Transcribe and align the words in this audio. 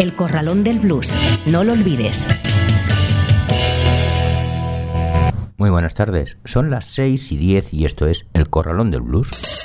El 0.00 0.14
Corralón 0.14 0.64
del 0.64 0.78
Blues. 0.78 1.10
No 1.44 1.62
lo 1.62 1.74
olvides. 1.74 2.26
Muy 5.58 5.68
buenas 5.68 5.92
tardes, 5.92 6.38
son 6.46 6.70
las 6.70 6.86
6 6.86 7.32
y 7.32 7.36
10 7.36 7.74
y 7.74 7.84
esto 7.84 8.06
es 8.06 8.24
El 8.32 8.48
Corralón 8.48 8.90
del 8.90 9.02
Blues. 9.02 9.59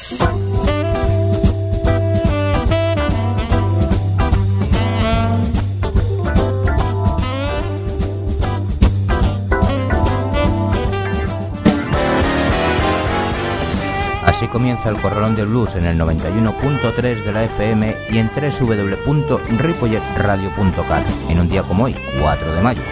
Comienza 14.52 14.90
el 14.90 14.98
Corralón 14.98 15.36
del 15.36 15.48
Blues 15.48 15.76
en 15.76 15.86
el 15.86 15.98
91.3 16.00 17.24
de 17.24 17.34
la 17.34 17.44
FM 17.44 17.96
y 18.10 18.18
en 18.20 18.30
www.ripolletradio.cat 18.30 21.04
en 21.30 21.40
un 21.40 21.50
día 21.50 21.64
como 21.64 21.86
hoy, 21.86 21.96
4 22.22 22.54
de 22.54 22.62
mayo. 22.62 22.84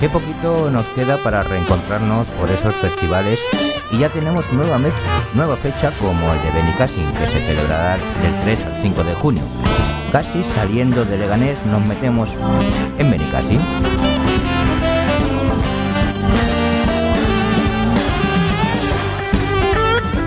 Qué 0.00 0.08
poquito 0.08 0.70
nos 0.70 0.86
queda 0.88 1.18
para 1.18 1.42
reencontrarnos 1.42 2.26
por 2.28 2.50
esos 2.50 2.74
festivales 2.76 3.38
y 3.90 3.98
ya 3.98 4.08
tenemos 4.08 4.50
nueva, 4.52 4.78
nueva 5.34 5.56
fecha 5.56 5.92
como 6.00 6.32
el 6.32 6.42
de 6.42 6.50
Benicassin 6.52 7.12
que 7.12 7.26
se 7.26 7.40
celebrará 7.40 7.96
del 7.96 8.40
3 8.44 8.64
al 8.64 8.82
5 8.82 9.04
de 9.04 9.14
junio. 9.14 9.42
Casi 10.12 10.42
saliendo 10.42 11.04
de 11.04 11.18
Leganés 11.18 11.56
nos 11.66 11.86
metemos 11.86 12.28
en 12.98 13.10
Benicassin. 13.12 13.60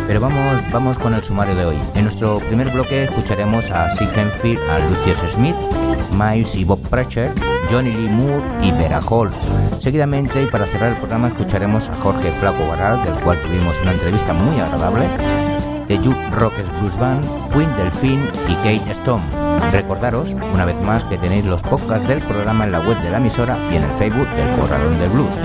Pero 0.08 0.22
vamos, 0.22 0.64
vamos 0.72 0.98
con 0.98 1.14
el 1.14 1.24
sumario 1.24 1.56
de 1.56 1.66
hoy. 1.66 1.78
En 1.96 2.06
nuestro 2.06 2.40
primer 2.40 2.70
bloque 2.70 3.04
escucharemos 3.04 3.70
a 3.72 3.92
Sig 3.92 4.08
Henfield, 4.16 4.62
a 4.70 4.80
Lucius 4.80 5.20
Smith, 5.34 5.56
Miles 6.12 6.56
y 6.56 6.64
Bob 6.64 6.80
Pratchett, 6.88 7.32
Johnny 7.70 7.92
Lee 7.92 8.10
Moore 8.10 8.44
y 8.62 8.72
Vera 8.72 9.02
Hall. 9.10 9.32
Seguidamente, 9.82 10.44
y 10.44 10.46
para 10.46 10.66
cerrar 10.66 10.94
el 10.94 10.98
programa, 10.98 11.28
escucharemos 11.28 11.90
a 11.90 11.96
Jorge 11.96 12.32
Flaco 12.32 12.68
Barral, 12.68 13.04
del 13.04 13.16
cual 13.16 13.42
tuvimos 13.42 13.78
una 13.82 13.92
entrevista 13.92 14.32
muy 14.32 14.60
agradable, 14.60 15.08
de 15.88 15.98
Juke 15.98 16.30
Rockets 16.32 16.80
Blues 16.80 16.98
Band, 16.98 17.26
Queen 17.52 17.70
Delfín 17.78 18.30
y 18.48 18.54
Kate 18.56 18.92
Stone. 18.92 19.53
Recordaros, 19.72 20.30
una 20.30 20.66
vez 20.66 20.80
más, 20.82 21.04
que 21.06 21.18
tenéis 21.18 21.46
los 21.46 21.62
podcasts 21.62 22.08
del 22.08 22.22
programa 22.22 22.66
en 22.66 22.72
la 22.72 22.80
web 22.80 22.98
de 23.02 23.10
la 23.10 23.18
emisora 23.18 23.58
y 23.72 23.76
en 23.76 23.84
el 23.84 23.92
Facebook 23.92 24.28
del 24.36 24.60
Corralón 24.60 25.00
del 25.00 25.10
Blues. 25.10 25.36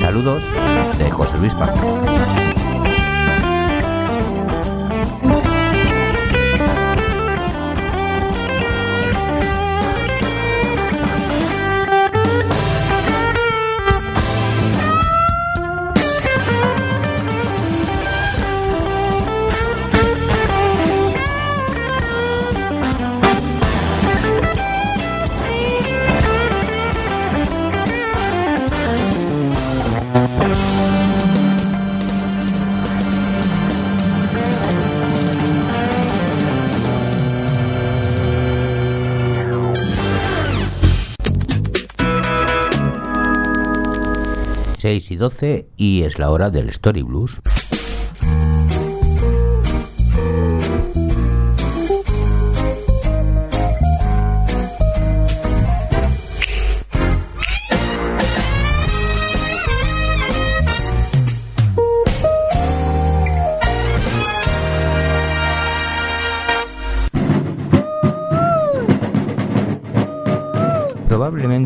Saludos 0.00 0.42
de 0.98 1.10
José 1.10 1.38
Luis 1.38 1.54
Paco. 1.54 2.47
6 45.08 45.10
y 45.10 45.16
12 45.16 45.68
y 45.76 46.02
es 46.02 46.18
la 46.18 46.30
hora 46.30 46.50
del 46.50 46.68
Story 46.68 47.02
Blues. 47.02 47.40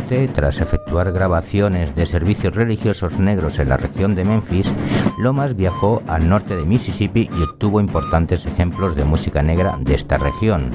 Tras 0.00 0.60
efectuar 0.60 1.12
grabaciones 1.12 1.94
de 1.94 2.06
servicios 2.06 2.54
religiosos 2.54 3.18
negros 3.18 3.58
en 3.58 3.68
la 3.68 3.76
región 3.76 4.14
de 4.14 4.24
Memphis, 4.24 4.72
Lomas 5.18 5.54
viajó 5.54 6.02
al 6.06 6.30
norte 6.30 6.56
de 6.56 6.64
Mississippi 6.64 7.28
y 7.38 7.42
obtuvo 7.42 7.78
importantes 7.78 8.46
ejemplos 8.46 8.96
de 8.96 9.04
música 9.04 9.42
negra 9.42 9.76
de 9.78 9.94
esta 9.94 10.16
región. 10.16 10.70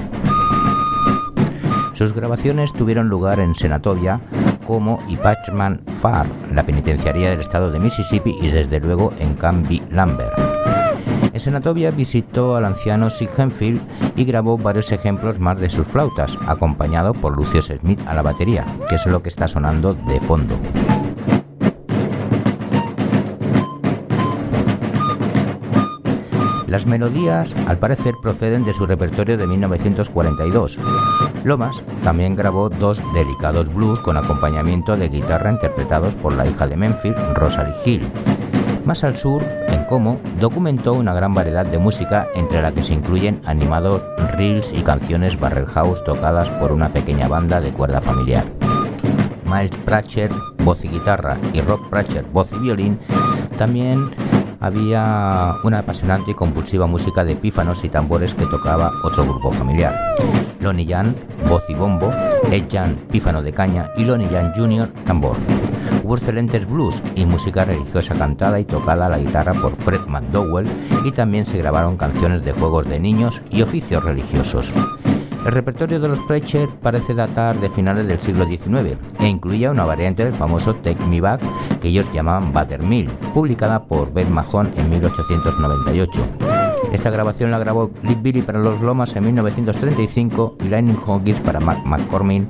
Sus 1.94 2.12
grabaciones 2.12 2.72
tuvieron 2.72 3.08
lugar 3.08 3.40
en 3.40 3.56
Senatobia 3.56 4.20
como 4.68 5.02
y 5.08 5.16
Patchman 5.16 5.80
Far, 6.00 6.26
la 6.54 6.64
penitenciaría 6.64 7.30
del 7.30 7.40
estado 7.40 7.72
de 7.72 7.80
Mississippi 7.80 8.36
y 8.40 8.50
desde 8.50 8.78
luego 8.78 9.12
en 9.18 9.34
Canby 9.34 9.82
Lambert. 9.90 10.57
En 11.38 11.42
Senatobia 11.42 11.92
visitó 11.92 12.56
al 12.56 12.64
anciano 12.64 13.10
Sig 13.10 13.30
Henfield 13.38 13.80
y 14.16 14.24
grabó 14.24 14.58
varios 14.58 14.90
ejemplos 14.90 15.38
más 15.38 15.60
de 15.60 15.68
sus 15.68 15.86
flautas, 15.86 16.32
acompañado 16.48 17.14
por 17.14 17.36
Lucius 17.36 17.66
Smith 17.66 18.00
a 18.08 18.14
la 18.14 18.22
batería, 18.22 18.66
que 18.88 18.96
es 18.96 19.06
lo 19.06 19.22
que 19.22 19.28
está 19.28 19.46
sonando 19.46 19.94
de 19.94 20.18
fondo. 20.18 20.56
Las 26.66 26.86
melodías, 26.86 27.54
al 27.68 27.78
parecer, 27.78 28.14
proceden 28.20 28.64
de 28.64 28.74
su 28.74 28.84
repertorio 28.84 29.38
de 29.38 29.46
1942. 29.46 30.76
Lomas 31.44 31.76
también 32.02 32.34
grabó 32.34 32.68
dos 32.68 33.00
delicados 33.14 33.72
blues 33.72 34.00
con 34.00 34.16
acompañamiento 34.16 34.96
de 34.96 35.08
guitarra 35.08 35.52
interpretados 35.52 36.16
por 36.16 36.32
la 36.32 36.48
hija 36.48 36.66
de 36.66 36.76
Memphis, 36.76 37.14
Rosalie 37.34 37.76
Hill. 37.84 38.37
Más 38.88 39.04
al 39.04 39.18
sur, 39.18 39.44
en 39.68 39.84
Como, 39.84 40.18
documentó 40.40 40.94
una 40.94 41.12
gran 41.12 41.34
variedad 41.34 41.66
de 41.66 41.76
música 41.76 42.26
entre 42.34 42.62
la 42.62 42.72
que 42.72 42.82
se 42.82 42.94
incluyen 42.94 43.38
animados 43.44 44.00
reels 44.32 44.72
y 44.72 44.80
canciones 44.80 45.38
barrel 45.38 45.66
house 45.66 46.02
tocadas 46.04 46.48
por 46.48 46.72
una 46.72 46.88
pequeña 46.88 47.28
banda 47.28 47.60
de 47.60 47.70
cuerda 47.70 48.00
familiar. 48.00 48.46
Miles 49.44 49.76
Pratchett, 49.84 50.32
voz 50.64 50.82
y 50.86 50.88
guitarra, 50.88 51.36
y 51.52 51.60
Rob 51.60 51.86
Pratchett, 51.90 52.32
voz 52.32 52.48
y 52.50 52.60
violín, 52.60 52.98
también 53.58 54.08
había 54.60 55.54
una 55.64 55.80
apasionante 55.80 56.32
y 56.32 56.34
compulsiva 56.34 56.86
música 56.86 57.24
de 57.24 57.36
pífanos 57.36 57.84
y 57.84 57.88
tambores 57.88 58.34
que 58.34 58.46
tocaba 58.46 58.92
otro 59.04 59.24
grupo 59.24 59.52
familiar. 59.52 60.14
Lonnie 60.60 60.86
Jan, 60.86 61.14
voz 61.48 61.62
y 61.68 61.74
bombo, 61.74 62.10
Ed 62.50 62.64
Jan, 62.70 62.96
pífano 63.10 63.42
de 63.42 63.52
caña 63.52 63.90
y 63.96 64.04
Lonnie 64.04 64.28
Jan 64.28 64.52
Jr., 64.54 64.88
tambor. 65.06 65.36
Hubo 66.02 66.16
excelentes 66.16 66.68
blues 66.68 67.02
y 67.14 67.26
música 67.26 67.64
religiosa 67.64 68.14
cantada 68.14 68.58
y 68.58 68.64
tocada 68.64 69.06
a 69.06 69.08
la 69.10 69.18
guitarra 69.18 69.52
por 69.54 69.76
Fred 69.76 70.06
McDowell 70.06 70.66
y 71.04 71.12
también 71.12 71.46
se 71.46 71.58
grabaron 71.58 71.96
canciones 71.96 72.44
de 72.44 72.52
juegos 72.52 72.88
de 72.88 72.98
niños 72.98 73.42
y 73.50 73.62
oficios 73.62 74.04
religiosos. 74.04 74.72
El 75.44 75.52
repertorio 75.52 76.00
de 76.00 76.08
los 76.08 76.20
Preacher 76.20 76.68
parece 76.82 77.14
datar 77.14 77.58
de 77.58 77.70
finales 77.70 78.06
del 78.06 78.20
siglo 78.20 78.44
XIX 78.44 78.98
e 79.20 79.26
incluía 79.26 79.70
una 79.70 79.84
variante 79.84 80.24
del 80.24 80.34
famoso 80.34 80.74
Take 80.74 81.04
Me 81.06 81.20
Back 81.20 81.40
que 81.80 81.88
ellos 81.88 82.12
llamaban 82.12 82.52
Buttermill, 82.52 83.08
publicada 83.32 83.84
por 83.84 84.12
Ben 84.12 84.32
Mahon 84.32 84.72
en 84.76 84.90
1898. 84.90 86.20
Esta 86.92 87.10
grabación 87.10 87.50
la 87.50 87.58
grabó 87.58 87.90
Lee 88.02 88.16
Billy 88.20 88.42
para 88.42 88.58
los 88.58 88.80
Lomas 88.80 89.14
en 89.14 89.24
1935 89.24 90.56
y 90.64 90.68
Lightning 90.68 90.98
Hawkins 91.06 91.40
para 91.40 91.60
Mac 91.60 91.84
McCormick 91.84 92.48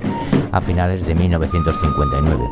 a 0.51 0.61
finales 0.61 1.05
de 1.05 1.15
1959. 1.15 2.43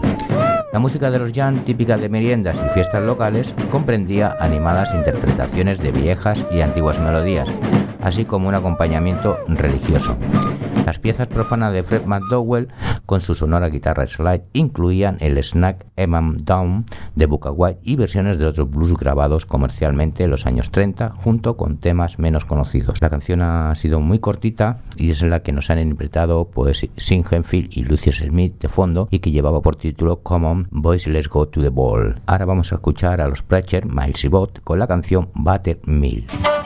La 0.74 0.80
música 0.80 1.10
de 1.10 1.20
los 1.20 1.32
Jan, 1.32 1.64
típica 1.64 1.98
de 1.98 2.10
meriendas 2.10 2.58
y 2.64 2.70
fiestas 2.74 3.02
locales, 3.04 3.56
comprendía 3.72 4.36
animadas 4.40 4.94
interpretaciones 4.94 5.80
de 5.80 5.92
viejas 5.92 6.44
y 6.52 6.62
antiguas 6.62 7.00
melodías, 7.00 7.48
así 8.08 8.24
como 8.26 8.48
un 8.48 8.56
acompañamiento 8.56 9.38
religioso. 9.48 10.16
Las 10.86 11.00
piezas 11.00 11.28
profanas 11.28 11.74
de 11.74 11.84
Fred 11.84 12.06
McDowell, 12.06 12.70
con 13.06 13.20
su 13.20 13.36
sonora 13.36 13.68
guitarra 13.68 14.08
slide, 14.08 14.44
incluían 14.54 15.18
el 15.20 15.38
snack 15.44 15.86
Emam 15.98 16.38
Down 16.38 16.86
de 17.16 17.26
Bukawai 17.26 17.78
y 17.84 17.98
versiones 17.98 18.38
de 18.38 18.46
otros 18.46 18.72
blues 18.72 18.94
grabados 18.94 19.46
comercialmente 19.46 20.24
en 20.24 20.30
los 20.30 20.46
años 20.46 20.72
30, 20.72 21.16
junto 21.18 21.58
con 21.58 21.80
temas 21.80 22.18
menos 22.18 22.46
conocidos. 22.46 23.02
La 23.02 23.10
canción 23.10 23.42
ha 23.42 23.76
sido 23.76 24.00
muy 24.00 24.20
cortita 24.20 24.78
y 24.96 25.10
es 25.10 25.22
la 25.22 25.42
que 25.42 25.52
nos 25.52 25.70
han 25.70 25.80
interpretado 25.80 26.46
pues 26.46 26.88
Sin 26.96 27.26
Henfield 27.30 27.70
y 27.72 27.84
Lucius 27.84 28.20
Smith 28.20 28.58
de 28.62 28.70
fondo 28.70 29.10
y 29.12 29.20
que 29.20 29.32
llevaba 29.32 29.62
por 29.62 29.76
título 29.76 30.22
Come 30.22 30.48
on, 30.48 30.68
Boys, 30.72 31.06
Let's 31.08 31.28
Go 31.28 31.50
to 31.50 31.62
the 31.62 31.70
Ball. 31.70 32.22
Ahora 32.26 32.46
vamos 32.46 32.72
a 32.72 32.76
escuchar 32.76 33.20
a 33.20 33.28
los 33.28 33.44
Preacher, 33.44 33.86
Miles 33.86 34.24
y 34.24 34.30
Bot 34.30 34.62
con 34.64 34.80
la 34.80 34.88
canción 34.88 35.28
Buttermilk. 35.34 36.32
igual 36.32 36.57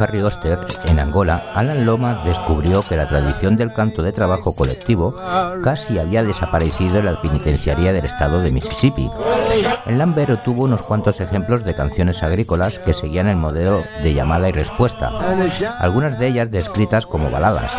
Harry 0.00 0.22
Oster, 0.22 0.58
en 0.86 0.98
Angola, 0.98 1.42
Alan 1.54 1.84
Lomas 1.84 2.24
descubrió 2.24 2.82
que 2.82 2.96
la 2.96 3.06
tradición 3.06 3.56
del 3.56 3.72
canto 3.72 4.02
de 4.02 4.12
trabajo 4.12 4.54
colectivo 4.54 5.14
casi 5.62 5.98
había 5.98 6.24
desaparecido 6.24 6.98
en 6.98 7.04
la 7.04 7.20
penitenciaría 7.20 7.92
del 7.92 8.06
estado 8.06 8.40
de 8.40 8.50
Mississippi. 8.50 9.10
En 9.86 9.98
Lambert 9.98 10.42
tuvo 10.42 10.64
unos 10.64 10.82
cuantos 10.82 11.20
ejemplos 11.20 11.64
de 11.64 11.74
canciones 11.74 12.22
agrícolas 12.22 12.78
que 12.78 12.94
seguían 12.94 13.26
el 13.26 13.36
modelo 13.36 13.82
de 14.02 14.14
llamada 14.14 14.48
y 14.48 14.52
respuesta, 14.52 15.10
algunas 15.78 16.18
de 16.18 16.28
ellas 16.28 16.50
descritas 16.50 17.06
como 17.06 17.30
baladas. 17.30 17.72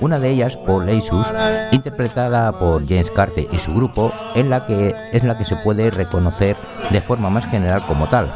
Una 0.00 0.20
de 0.20 0.30
ellas, 0.30 0.56
por 0.56 0.84
Leisus, 0.84 1.26
interpretada 1.72 2.52
por 2.52 2.86
James 2.86 3.10
Carter 3.10 3.48
y 3.50 3.58
su 3.58 3.74
grupo, 3.74 4.12
en 4.34 4.50
la 4.50 4.66
que 4.66 4.94
es 5.12 5.24
la 5.24 5.36
que 5.36 5.44
se 5.44 5.56
puede 5.56 5.90
reconocer 5.90 6.56
de 6.90 7.00
forma 7.00 7.30
más 7.30 7.46
general 7.46 7.82
como 7.82 8.08
tal. 8.08 8.30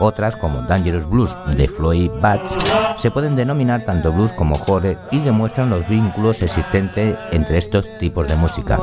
Otras, 0.00 0.36
como 0.36 0.62
Dangerous 0.62 1.08
Blues 1.08 1.34
de 1.56 1.68
Floyd 1.68 2.10
Batch, 2.20 2.50
se 2.98 3.10
pueden 3.10 3.36
denominar 3.36 3.84
tanto 3.84 4.12
blues 4.12 4.32
como 4.32 4.56
horror 4.66 4.96
y 5.10 5.20
demuestran 5.20 5.70
los 5.70 5.86
vínculos 5.88 6.42
existentes 6.42 7.16
entre 7.30 7.58
estos 7.58 7.86
tipos 7.98 8.26
de 8.28 8.36
música. 8.36 8.78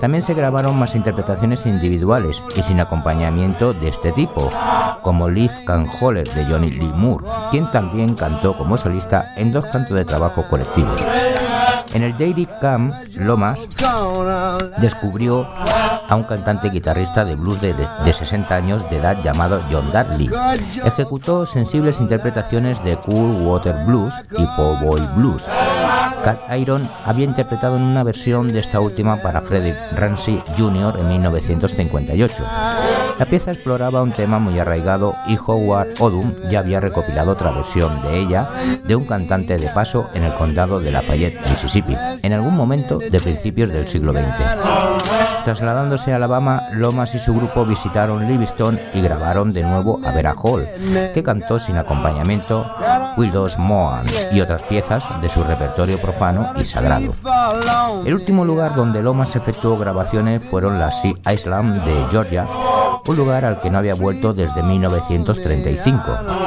También 0.00 0.22
se 0.22 0.34
grabaron 0.34 0.78
más 0.78 0.94
interpretaciones 0.94 1.66
individuales 1.66 2.42
y 2.56 2.62
sin 2.62 2.80
acompañamiento 2.80 3.72
de 3.72 3.88
este 3.88 4.12
tipo, 4.12 4.50
como 5.02 5.28
Leaf 5.28 5.52
Can 5.64 5.86
Holler 6.00 6.28
de 6.28 6.44
Johnny 6.44 6.70
Lee 6.70 6.92
Moore, 6.94 7.24
quien 7.50 7.70
también 7.70 8.14
cantó 8.14 8.56
como 8.56 8.78
solista 8.78 9.32
en 9.36 9.52
dos 9.52 9.64
cantos 9.66 9.96
de 9.96 10.04
trabajo 10.04 10.44
colectivos. 10.48 11.00
En 11.94 12.02
el 12.02 12.16
Daily 12.18 12.46
Camp, 12.60 12.94
Lomas 13.16 13.58
descubrió 14.78 15.48
a 16.08 16.16
un 16.16 16.24
cantante 16.24 16.70
guitarrista 16.70 17.24
de 17.24 17.36
blues 17.36 17.60
de, 17.60 17.74
60 18.12 18.54
años 18.54 18.88
de 18.90 18.96
edad 18.96 19.22
llamado 19.22 19.62
John 19.70 19.90
Dudley. 19.92 20.30
Ejecutó 20.84 21.46
sensibles 21.46 22.00
interpretaciones 22.00 22.82
de 22.84 22.96
Cool 22.96 23.42
Water 23.42 23.74
Blues 23.86 24.14
y 24.30 24.44
Po 24.56 24.76
Boy 24.82 25.00
Blues. 25.16 25.44
Cat 26.26 26.40
Iron 26.58 26.90
había 27.04 27.24
interpretado 27.24 27.76
en 27.76 27.82
una 27.82 28.02
versión 28.02 28.52
de 28.52 28.58
esta 28.58 28.80
última 28.80 29.22
para 29.22 29.42
Freddie 29.42 29.76
Ramsey 29.94 30.42
Jr. 30.58 30.98
en 30.98 31.06
1958. 31.06 32.42
La 33.16 33.26
pieza 33.26 33.52
exploraba 33.52 34.02
un 34.02 34.10
tema 34.10 34.40
muy 34.40 34.58
arraigado 34.58 35.14
y 35.28 35.38
Howard 35.38 35.90
Odum 36.00 36.34
ya 36.50 36.58
había 36.58 36.80
recopilado 36.80 37.30
otra 37.30 37.52
versión 37.52 38.02
de 38.02 38.18
ella 38.18 38.48
de 38.82 38.96
un 38.96 39.04
cantante 39.04 39.56
de 39.56 39.68
paso 39.68 40.10
en 40.14 40.24
el 40.24 40.34
condado 40.34 40.80
de 40.80 40.90
Lafayette, 40.90 41.48
Mississippi, 41.48 41.96
en 42.20 42.32
algún 42.32 42.56
momento 42.56 42.98
de 42.98 43.20
principios 43.20 43.72
del 43.72 43.86
siglo 43.86 44.12
XX. 44.12 44.24
Trasladándose 45.44 46.12
a 46.12 46.16
Alabama, 46.16 46.60
Lomas 46.72 47.14
y 47.14 47.20
su 47.20 47.32
grupo 47.36 47.64
visitaron 47.64 48.26
Livingston 48.26 48.80
y 48.94 49.00
grabaron 49.00 49.52
de 49.52 49.62
nuevo 49.62 50.00
a 50.04 50.10
Vera 50.10 50.34
Hall, 50.34 50.66
que 51.14 51.22
cantó 51.22 51.60
sin 51.60 51.76
acompañamiento 51.76 52.66
Wildos 53.16 53.58
Moan 53.58 54.04
y 54.32 54.40
otras 54.40 54.62
piezas 54.62 55.04
de 55.20 55.28
su 55.28 55.42
repertorio 55.44 55.98
profano 56.00 56.52
y 56.56 56.64
sagrado. 56.64 57.14
El 58.04 58.14
último 58.14 58.44
lugar 58.44 58.74
donde 58.74 59.02
Lomas 59.02 59.36
efectuó 59.36 59.76
grabaciones 59.78 60.42
fueron 60.48 60.78
las 60.78 61.00
Sea 61.00 61.14
Island 61.32 61.84
de 61.84 62.06
Georgia, 62.10 62.46
un 63.06 63.16
lugar 63.16 63.44
al 63.44 63.60
que 63.60 63.70
no 63.70 63.78
había 63.78 63.94
vuelto 63.94 64.34
desde 64.34 64.62
1935 64.62 66.02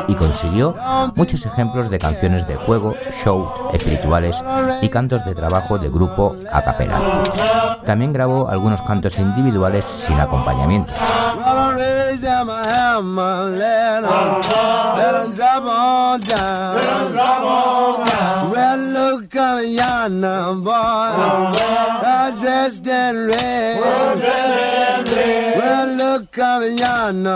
y 0.08 0.16
consiguió 0.16 0.76
muchos 1.16 1.46
ejemplos 1.46 1.90
de 1.90 2.00
canciones 2.00 2.48
de 2.48 2.56
juego, 2.56 2.96
show, 3.24 3.52
espirituales 3.74 4.36
y 4.82 4.90
cantos 4.90 5.26
de 5.26 5.36
trabajo 5.36 5.78
de 5.78 5.90
grupo 5.90 6.36
a 6.52 6.62
capela. 6.62 7.24
También 7.86 8.14
grabó 8.14 8.50
algunos 8.50 8.82
cantos 8.82 9.18
individuales 9.18 9.86
sin 9.86 10.20
acompañamiento. 10.20 10.94
Lay 12.10 12.18
down 12.18 12.48
my 12.48 12.68
hammer, 12.68 13.56
let 13.56 14.02
them, 14.02 14.42
let 14.98 15.12
them 15.12 15.36
drop 15.36 15.64
on 15.64 16.20
down. 16.22 16.76
Let 16.76 17.04
them 17.04 17.12
drop 17.12 17.42
on 17.44 18.08
down. 18.10 18.50
Well, 18.50 18.78
look 18.80 19.36
at 19.36 19.68
yonder 19.68 20.56
boy. 20.56 20.72
Well, 22.02 22.32
dressed 22.42 22.88
in 22.88 23.28
red. 23.28 23.80
Well, 23.80 24.18
dressed 24.18 25.12
in 25.12 25.16
red. 25.16 25.58
Well, 25.60 25.88
look 25.98 26.38
at 26.40 26.80
yonder 26.80 27.30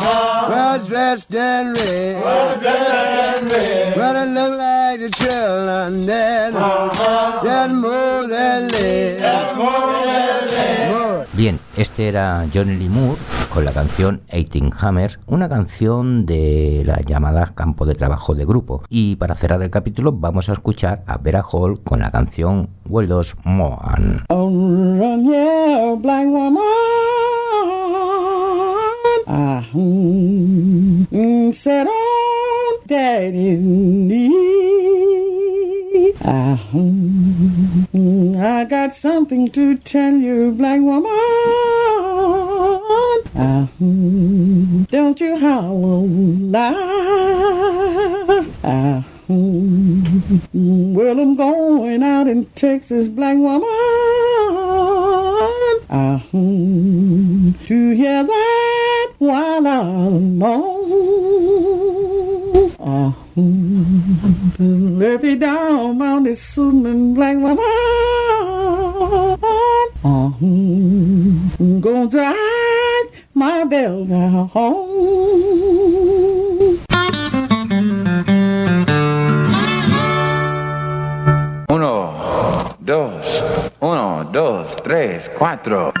boy. 0.00 0.50
Well, 0.50 0.84
dressed 0.84 1.34
in 1.34 1.74
red. 1.74 2.24
Well, 2.24 2.58
dressed 2.58 3.42
in 3.42 3.48
red. 3.50 3.96
Well, 3.96 4.16
it 4.16 4.30
look 4.34 4.58
like 4.58 4.98
the 4.98 5.10
children 5.10 6.06
dead. 6.06 6.54
Uh-huh. 6.56 7.44
Dead 7.44 7.70
more 7.70 8.26
than 8.26 8.68
live. 8.72 9.18
Dead 9.20 9.56
more 9.56 9.92
than 9.92 10.46
live. 10.48 11.36
Bien, 11.36 11.58
este 11.76 12.08
era 12.08 12.46
Johnny 12.52 12.76
Lee 12.76 12.88
Moore 12.88 13.20
con 13.52 13.64
la 13.64 13.72
canción 13.72 14.20
Eighteen 14.28 14.70
Hammers, 14.78 15.18
una 15.26 15.48
canción 15.48 16.26
de 16.26 16.82
la 16.84 17.00
llamada 17.00 17.52
Campo 17.54 17.86
de 17.86 17.94
Trabajo 17.94 18.34
de 18.34 18.44
Grupo. 18.44 18.82
Y 18.88 19.16
para 19.16 19.34
cerrar 19.34 19.62
el 19.62 19.70
capítulo 19.70 20.12
vamos 20.12 20.48
a 20.48 20.52
escuchar 20.52 21.02
a 21.06 21.18
Vera 21.18 21.42
Hall 21.42 21.80
con 21.82 22.00
la 22.00 22.10
canción 22.10 22.68
Weldos 22.88 23.36
Moan. 23.44 24.24
Mm, 37.94 38.36
I 38.40 38.64
got 38.64 38.92
something 38.94 39.50
to 39.50 39.76
tell 39.76 40.14
you, 40.14 40.52
black 40.52 40.80
woman. 40.80 41.10
Ah, 43.36 43.68
don't 43.78 45.20
you 45.20 45.36
howl 45.36 46.06
loud. 46.06 46.74
Ah, 48.62 49.04
well, 49.28 51.18
I'm 51.20 51.34
going 51.34 52.02
out 52.02 52.28
in 52.28 52.46
Texas, 52.54 53.08
black 53.08 53.36
woman. 53.36 53.68
Ah, 55.90 56.22
to 56.32 57.90
hear 57.90 58.24
that 58.24 59.12
while 59.18 59.66
I'm 59.66 60.42
alone. 60.42 60.84
Uh, 62.78 63.12
left 64.58 65.24
it 65.24 65.40
down 65.40 66.00
on 66.00 66.22
this 66.22 66.42
soothing 66.42 67.14
black 67.14 67.36
woman. 67.36 67.58
Uh, 70.04 70.28
gonna 71.80 72.08
drive 72.08 72.36
my 73.34 73.64
bell 73.64 74.04
home. 74.52 74.84
Uno, 81.68 82.76
dos, 82.80 83.44
uno, 83.80 84.24
dos, 84.30 84.76
tres, 84.76 85.30
cuatro. 85.36 85.92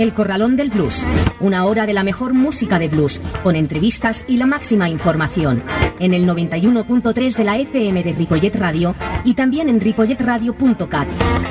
El 0.00 0.14
Corralón 0.14 0.56
del 0.56 0.70
Blues, 0.70 1.04
una 1.40 1.66
hora 1.66 1.84
de 1.84 1.92
la 1.92 2.02
mejor 2.02 2.32
música 2.32 2.78
de 2.78 2.88
blues, 2.88 3.20
con 3.42 3.54
entrevistas 3.54 4.24
y 4.26 4.38
la 4.38 4.46
máxima 4.46 4.88
información, 4.88 5.62
en 5.98 6.14
el 6.14 6.26
91.3 6.26 7.36
de 7.36 7.44
la 7.44 7.58
FM 7.58 8.02
de 8.02 8.12
Ripollet 8.12 8.56
Radio 8.56 8.94
y 9.24 9.34
también 9.34 9.68
en 9.68 9.78
ripolletradio.cat. 9.78 11.06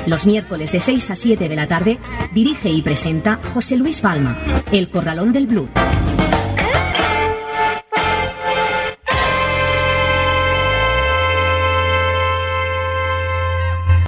Los 0.06 0.26
miércoles 0.26 0.72
de 0.72 0.80
6 0.80 1.12
a 1.12 1.14
7 1.14 1.48
de 1.48 1.54
la 1.54 1.68
tarde, 1.68 2.00
dirige 2.34 2.70
y 2.70 2.82
presenta 2.82 3.38
José 3.54 3.76
Luis 3.76 4.00
Palma, 4.00 4.36
El 4.72 4.90
Corralón 4.90 5.32
del 5.32 5.46
Blues. 5.46 5.70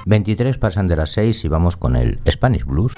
...23 0.04 0.58
pasan 0.58 0.88
de 0.88 0.96
las 0.96 1.12
6 1.12 1.44
y 1.44 1.48
vamos 1.48 1.76
con 1.76 1.94
el 1.94 2.20
Spanish 2.28 2.64
Blues. 2.64 2.92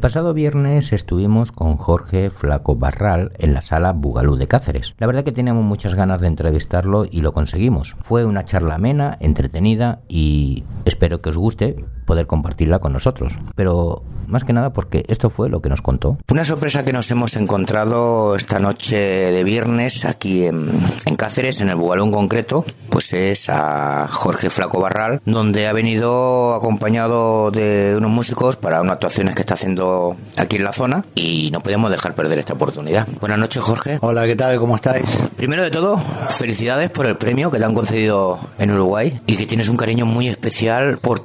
El 0.00 0.02
pasado 0.02 0.32
viernes 0.32 0.94
estuvimos 0.94 1.52
con 1.52 1.76
Jorge 1.76 2.30
Flaco 2.30 2.74
Barral 2.74 3.32
en 3.36 3.52
la 3.52 3.60
sala 3.60 3.92
Bugalú 3.92 4.36
de 4.36 4.48
Cáceres. 4.48 4.94
La 4.96 5.06
verdad 5.06 5.24
que 5.24 5.30
teníamos 5.30 5.62
muchas 5.62 5.94
ganas 5.94 6.22
de 6.22 6.26
entrevistarlo 6.26 7.04
y 7.04 7.20
lo 7.20 7.34
conseguimos. 7.34 7.96
Fue 8.00 8.24
una 8.24 8.46
charla 8.46 8.76
amena, 8.76 9.18
entretenida 9.20 10.00
y 10.08 10.64
espero 10.86 11.20
que 11.20 11.28
os 11.28 11.36
guste 11.36 11.84
poder 12.04 12.26
compartirla 12.26 12.78
con 12.78 12.92
nosotros. 12.92 13.34
Pero 13.54 14.02
más 14.30 14.44
que 14.44 14.52
nada 14.52 14.72
porque 14.72 15.04
esto 15.08 15.28
fue 15.28 15.48
lo 15.48 15.60
que 15.60 15.68
nos 15.68 15.82
contó. 15.82 16.18
Una 16.30 16.44
sorpresa 16.44 16.84
que 16.84 16.92
nos 16.92 17.10
hemos 17.10 17.36
encontrado 17.36 18.36
esta 18.36 18.58
noche 18.58 18.96
de 18.96 19.44
viernes 19.44 20.04
aquí 20.04 20.44
en, 20.46 20.70
Cáceres, 21.16 21.60
en 21.60 21.68
el 21.68 21.76
Bugalú 21.76 22.04
en 22.04 22.12
concreto, 22.12 22.64
pues 22.88 23.12
es 23.12 23.50
a 23.50 24.08
Jorge 24.08 24.48
Flaco 24.48 24.80
Barral, 24.80 25.20
donde 25.26 25.66
ha 25.66 25.72
venido 25.72 26.54
acompañado 26.54 27.50
de 27.50 27.94
unos 27.96 28.10
músicos 28.10 28.56
para 28.56 28.80
unas 28.80 28.94
actuaciones 28.94 29.34
que 29.34 29.42
está 29.42 29.54
haciendo 29.54 30.16
aquí 30.36 30.56
en 30.56 30.64
la 30.64 30.72
zona 30.72 31.04
y 31.14 31.50
no 31.52 31.60
podemos 31.60 31.90
dejar 31.90 32.14
perder 32.14 32.38
esta 32.38 32.54
oportunidad. 32.54 33.06
Buenas 33.20 33.38
noches, 33.38 33.62
Jorge. 33.62 33.98
Hola, 34.00 34.24
¿qué 34.26 34.36
tal? 34.36 34.58
¿Cómo 34.58 34.76
estáis? 34.76 35.18
Primero 35.36 35.62
de 35.62 35.70
todo, 35.70 35.98
felicidades 36.30 36.90
por 36.90 37.06
el 37.06 37.16
premio 37.16 37.50
que 37.50 37.58
te 37.58 37.64
han 37.64 37.74
concedido 37.74 38.38
en 38.58 38.70
Uruguay 38.70 39.20
y 39.26 39.36
que 39.36 39.46
tienes 39.46 39.68
un 39.68 39.76
cariño 39.76 40.06
muy 40.06 40.28
especial 40.28 40.98
por 40.98 41.20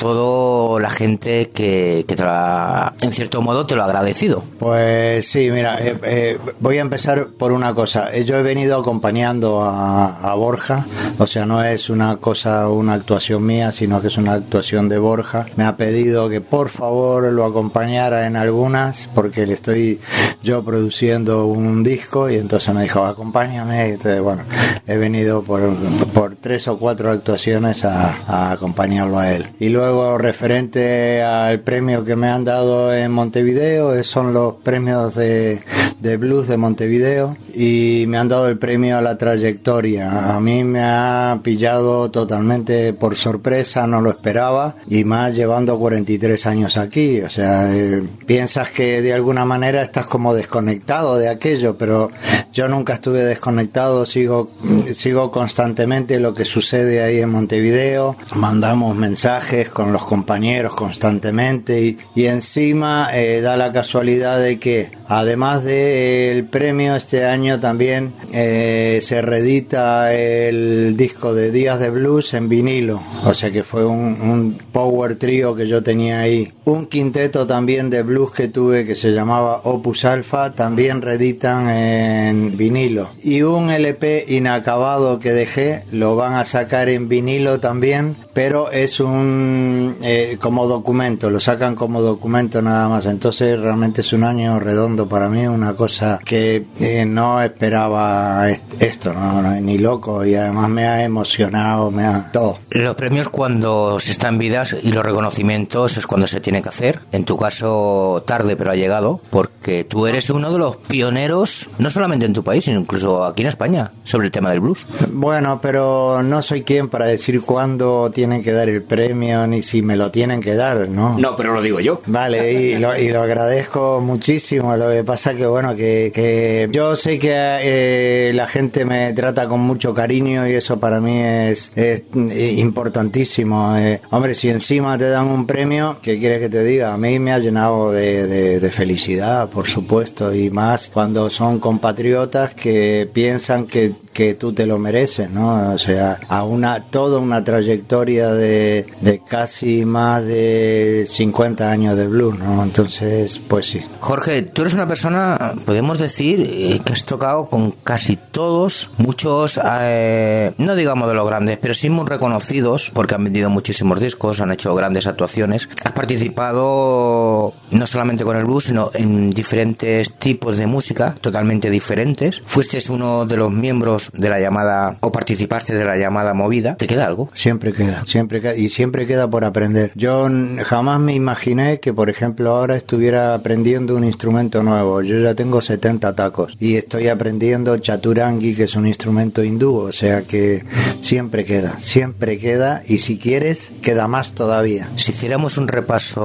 la 0.79 0.89
gente 0.89 1.49
que, 1.49 2.05
te 2.07 2.15
lo 2.15 2.29
ha, 2.29 2.93
en 3.01 3.11
cierto 3.11 3.41
modo, 3.41 3.65
te 3.65 3.75
lo 3.75 3.83
ha 3.83 3.85
agradecido. 3.85 4.43
Pues 4.59 5.27
sí, 5.27 5.49
mira, 5.51 5.77
eh, 5.79 5.97
eh, 6.03 6.37
voy 6.59 6.77
a 6.77 6.81
empezar 6.81 7.27
por 7.37 7.51
una 7.51 7.73
cosa. 7.73 8.09
Eh, 8.13 8.25
yo 8.25 8.37
he 8.37 8.43
venido 8.43 8.77
acompañando 8.77 9.61
a, 9.61 10.31
a 10.31 10.35
Borja, 10.35 10.85
o 11.17 11.27
sea, 11.27 11.45
no 11.45 11.63
es 11.63 11.89
una 11.89 12.17
cosa, 12.17 12.69
una 12.69 12.93
actuación 12.93 13.45
mía, 13.45 13.71
sino 13.71 14.01
que 14.01 14.07
es 14.07 14.17
una 14.17 14.33
actuación 14.33 14.89
de 14.89 14.97
Borja. 14.97 15.45
Me 15.55 15.63
ha 15.63 15.77
pedido 15.77 16.29
que 16.29 16.41
por 16.41 16.69
favor 16.69 17.31
lo 17.31 17.45
acompañara 17.45 18.27
en 18.27 18.35
algunas 18.35 19.09
porque 19.13 19.45
le 19.45 19.53
estoy 19.53 19.99
yo 20.43 20.63
produciendo 20.63 21.45
un 21.47 21.83
disco 21.83 22.29
y 22.29 22.35
entonces 22.35 22.73
me 22.73 22.83
dijo 22.83 23.05
acompáñame 23.05 23.89
entonces 23.89 24.21
bueno 24.21 24.43
he 24.87 24.97
venido 24.97 25.43
por, 25.43 25.75
por 26.13 26.35
tres 26.35 26.67
o 26.67 26.77
cuatro 26.77 27.11
actuaciones 27.11 27.83
a, 27.85 28.51
acompañarlo 28.51 29.19
a 29.19 29.31
él 29.31 29.49
y 29.59 29.69
luego 29.69 30.17
referente 30.17 30.54
al 30.55 31.59
premio 31.61 32.05
que 32.05 32.15
me 32.15 32.29
han 32.29 32.45
dado 32.45 32.93
en 32.93 33.11
Montevideo 33.11 34.01
son 34.03 34.33
los 34.33 34.55
premios 34.55 35.13
de, 35.13 35.61
de 35.99 36.17
blues 36.17 36.47
de 36.47 36.55
Montevideo 36.55 37.35
y 37.53 38.05
me 38.07 38.17
han 38.17 38.29
dado 38.29 38.47
el 38.47 38.57
premio 38.57 38.97
a 38.97 39.01
la 39.01 39.17
trayectoria. 39.17 40.33
A 40.35 40.39
mí 40.39 40.63
me 40.63 40.81
ha 40.81 41.39
pillado 41.43 42.09
totalmente 42.09 42.93
por 42.93 43.15
sorpresa, 43.17 43.85
no 43.85 43.99
lo 43.99 44.11
esperaba 44.11 44.75
y 44.87 45.03
más 45.03 45.35
llevando 45.35 45.77
43 45.77 46.45
años 46.45 46.77
aquí. 46.77 47.21
O 47.21 47.29
sea, 47.29 47.73
eh, 47.75 48.01
piensas 48.25 48.69
que 48.69 49.01
de 49.01 49.13
alguna 49.13 49.43
manera 49.43 49.81
estás 49.81 50.05
como 50.05 50.33
desconectado 50.33 51.17
de 51.17 51.27
aquello, 51.27 51.77
pero 51.77 52.11
yo 52.53 52.69
nunca 52.69 52.93
estuve 52.93 53.23
desconectado, 53.23 54.05
sigo, 54.05 54.51
sigo 54.93 55.31
constantemente 55.31 56.19
lo 56.21 56.33
que 56.33 56.45
sucede 56.45 57.03
ahí 57.03 57.19
en 57.19 57.29
Montevideo, 57.29 58.15
mandamos 58.35 58.95
mensajes 58.95 59.69
con 59.69 59.91
los 59.91 60.05
compañeros 60.05 60.44
constantemente 60.75 61.81
y, 61.81 61.97
y 62.15 62.25
encima 62.25 63.09
eh, 63.13 63.41
da 63.41 63.57
la 63.57 63.71
casualidad 63.71 64.39
de 64.39 64.59
que 64.59 64.89
además 65.07 65.63
del 65.63 66.45
premio 66.45 66.95
este 66.95 67.25
año 67.25 67.59
también 67.59 68.13
eh, 68.33 68.99
se 69.01 69.21
reedita 69.21 70.13
el 70.13 70.95
disco 70.97 71.33
de 71.33 71.51
Días 71.51 71.79
de 71.79 71.89
Blues 71.89 72.33
en 72.33 72.49
vinilo, 72.49 73.01
o 73.23 73.33
sea 73.33 73.51
que 73.51 73.63
fue 73.63 73.85
un, 73.85 74.21
un 74.21 74.57
power 74.71 75.15
trio 75.15 75.55
que 75.55 75.67
yo 75.67 75.81
tenía 75.81 76.19
ahí. 76.19 76.51
Un 76.65 76.87
quinteto 76.87 77.45
también 77.45 77.91
de 77.91 78.01
blues 78.01 78.31
que 78.31 78.47
tuve 78.47 78.85
que 78.85 78.95
se 78.95 79.11
llamaba 79.11 79.61
Opus 79.65 80.03
Alpha, 80.03 80.51
también 80.53 81.03
reeditan 81.03 81.69
en 81.69 82.57
vinilo. 82.57 83.11
Y 83.21 83.43
un 83.43 83.69
LP 83.69 84.25
inacabado 84.29 85.19
que 85.19 85.31
dejé, 85.31 85.83
lo 85.91 86.15
van 86.15 86.33
a 86.33 86.43
sacar 86.43 86.89
en 86.89 87.07
vinilo 87.07 87.59
también, 87.59 88.15
pero 88.33 88.71
es 88.71 88.99
un 88.99 89.95
eh, 90.01 90.37
como 90.41 90.67
documento, 90.67 91.29
lo 91.29 91.39
sacan 91.39 91.75
como 91.75 92.01
documento 92.01 92.61
nada 92.63 92.89
más. 92.89 93.05
Entonces 93.05 93.59
realmente 93.59 94.01
es 94.01 94.11
un 94.11 94.23
año 94.23 94.59
redondo 94.59 95.07
para 95.07 95.29
mí, 95.29 95.45
una 95.45 95.75
cosa 95.75 96.19
que 96.25 96.65
eh, 96.79 97.05
no 97.05 97.43
esperaba 97.43 98.49
esto, 98.79 99.13
¿no? 99.13 99.41
ni 99.61 99.77
loco, 99.77 100.25
y 100.25 100.33
además 100.33 100.69
me 100.69 100.87
ha 100.87 101.03
emocionado, 101.03 101.91
me 101.91 102.05
ha 102.05 102.31
todo. 102.31 102.57
Los 102.71 102.95
premios 102.95 103.29
cuando 103.29 103.99
se 103.99 104.11
está 104.11 104.29
en 104.29 104.39
vidas 104.39 104.75
y 104.81 104.91
los 104.91 105.05
reconocimientos 105.05 105.97
es 105.97 106.07
cuando 106.07 106.25
se 106.25 106.39
tiene 106.55 106.63
que 106.63 106.69
hacer. 106.69 106.99
En 107.11 107.25
tu 107.25 107.37
caso, 107.37 108.23
tarde, 108.25 108.55
pero 108.55 108.71
ha 108.71 108.75
llegado, 108.75 109.19
porque 109.29 109.83
tú 109.83 110.07
eres 110.07 110.29
uno 110.29 110.51
de 110.51 110.57
los 110.57 110.77
pioneros, 110.77 111.69
no 111.79 111.89
solamente 111.89 112.25
en 112.25 112.33
tu 112.33 112.43
país, 112.43 112.63
sino 112.65 112.79
incluso 112.79 113.25
aquí 113.25 113.41
en 113.41 113.49
España, 113.49 113.91
sobre 114.03 114.27
el 114.27 114.31
tema 114.31 114.51
del 114.51 114.61
blues. 114.61 114.85
Bueno, 115.11 115.59
pero 115.61 116.23
no 116.23 116.41
soy 116.41 116.63
quien 116.63 116.87
para 116.87 117.05
decir 117.05 117.41
cuándo 117.41 118.09
tienen 118.13 118.41
que 118.41 118.53
dar 118.53 118.69
el 118.69 118.83
premio 118.83 119.45
ni 119.47 119.61
si 119.61 119.81
me 119.81 119.97
lo 119.97 120.11
tienen 120.11 120.39
que 120.39 120.55
dar, 120.55 120.87
¿no? 120.87 121.17
No, 121.19 121.35
pero 121.35 121.53
lo 121.53 121.61
digo 121.61 121.79
yo. 121.79 122.01
Vale, 122.05 122.53
y 122.53 122.75
lo, 122.79 122.97
y 122.97 123.09
lo 123.09 123.21
agradezco 123.21 123.99
muchísimo. 123.99 124.77
Lo 124.77 124.89
que 124.89 125.03
pasa 125.03 125.33
que, 125.33 125.45
bueno, 125.45 125.75
que, 125.75 126.11
que 126.13 126.69
yo 126.71 126.95
sé 126.95 127.19
que 127.19 127.33
eh, 127.33 128.31
la 128.33 128.47
gente 128.47 128.85
me 128.85 129.11
trata 129.13 129.47
con 129.47 129.59
mucho 129.59 129.93
cariño 129.93 130.47
y 130.47 130.53
eso 130.53 130.79
para 130.79 131.01
mí 131.01 131.21
es, 131.21 131.71
es 131.75 132.03
importantísimo. 132.13 133.75
Eh, 133.75 133.99
hombre, 134.11 134.33
si 134.33 134.49
encima 134.49 134.97
te 134.97 135.09
dan 135.09 135.27
un 135.27 135.45
premio, 135.45 135.99
¿qué 136.01 136.17
quieres 136.19 136.39
que 136.39 136.44
te 136.49 136.63
diga? 136.63 136.93
A 136.93 136.97
mí 136.97 137.19
me 137.19 137.33
ha 137.33 137.39
llenado 137.39 137.91
de, 137.91 138.27
de, 138.27 138.59
de 138.59 138.71
felicidad, 138.71 139.49
por 139.49 139.67
supuesto, 139.67 140.33
y 140.33 140.49
más 140.49 140.89
cuando 140.93 141.29
son 141.29 141.59
compatriotas 141.59 142.53
que 142.53 143.09
piensan 143.11 143.65
que 143.65 143.93
que 144.15 144.33
tú 144.33 144.53
te 144.53 144.65
lo 144.65 144.79
mereces, 144.79 145.29
¿no? 145.29 145.73
O 145.73 145.77
sea, 145.77 146.19
a 146.29 146.45
una 146.45 146.85
toda 146.85 147.19
una 147.19 147.43
trayectoria 147.43 148.31
de, 148.31 148.87
de 149.01 149.19
casi 149.19 149.83
más 149.83 150.25
de 150.25 151.05
50 151.07 151.69
años 151.69 151.97
de 151.97 152.07
blues, 152.07 152.39
¿no? 152.39 152.63
Entonces, 152.63 153.41
pues 153.45 153.67
sí. 153.67 153.81
Jorge, 153.99 154.41
tú 154.43 154.61
eres 154.61 154.73
una 154.73 154.87
persona, 154.87 155.55
podemos 155.65 155.99
decir, 155.99 156.39
eh, 156.49 156.79
que 156.85 156.93
has 156.93 157.03
tocado 157.03 157.47
con 157.47 157.71
casi 157.71 158.15
todos, 158.15 158.89
muchos, 158.97 159.59
eh, 159.61 160.53
no 160.59 160.75
digamos 160.75 161.09
de 161.09 161.13
los 161.13 161.27
grandes, 161.27 161.57
pero 161.57 161.73
sí 161.73 161.89
muy 161.89 162.07
reconocidos, 162.07 162.91
porque 162.93 163.15
han 163.15 163.23
vendido 163.25 163.49
muchísimos 163.49 163.99
discos, 163.99 164.39
han 164.39 164.53
hecho 164.53 164.73
grandes 164.75 165.07
actuaciones. 165.07 165.67
Has 165.83 165.91
participado 165.91 166.34
no 166.35 167.87
solamente 167.87 168.23
con 168.23 168.37
el 168.37 168.45
blues, 168.45 168.65
sino 168.65 168.91
en 168.93 169.29
diferentes 169.29 170.13
tipos 170.13 170.57
de 170.57 170.67
música, 170.67 171.15
totalmente 171.21 171.69
diferentes. 171.69 172.41
Fuiste 172.45 172.79
uno 172.89 173.25
de 173.25 173.37
los 173.37 173.51
miembros 173.51 174.11
de 174.13 174.29
la 174.29 174.39
llamada 174.39 174.97
o 175.01 175.11
participaste 175.11 175.73
de 175.73 175.85
la 175.85 175.97
llamada 175.97 176.33
movida, 176.33 176.75
¿te 176.75 176.87
queda 176.87 177.05
algo? 177.05 177.29
Siempre 177.33 177.73
queda, 177.73 178.03
siempre 178.05 178.41
queda, 178.41 178.55
y 178.55 178.69
siempre 178.69 179.07
queda 179.07 179.29
por 179.29 179.45
aprender. 179.45 179.91
Yo 179.95 180.27
jamás 180.63 180.99
me 180.99 181.13
imaginé 181.13 181.79
que, 181.79 181.93
por 181.93 182.09
ejemplo, 182.09 182.55
ahora 182.55 182.75
estuviera 182.75 183.33
aprendiendo 183.33 183.95
un 183.95 184.03
instrumento 184.03 184.61
nuevo. 184.63 185.01
Yo 185.01 185.19
ya 185.19 185.35
tengo 185.35 185.61
70 185.61 186.15
tacos 186.15 186.57
y 186.59 186.75
estoy 186.75 187.07
aprendiendo 187.07 187.77
chaturangi, 187.77 188.55
que 188.55 188.63
es 188.63 188.75
un 188.75 188.87
instrumento 188.87 189.43
hindú, 189.43 189.75
o 189.75 189.91
sea 189.91 190.23
que 190.23 190.63
siempre 190.99 191.45
queda, 191.45 191.79
siempre 191.79 192.37
queda 192.37 192.83
y 192.85 192.97
si 192.97 193.17
quieres, 193.17 193.71
queda 193.81 194.07
más 194.07 194.33
todavía. 194.33 194.89
Si 194.95 195.11
hiciéramos 195.11 195.57
un 195.57 195.67
repaso 195.67 196.24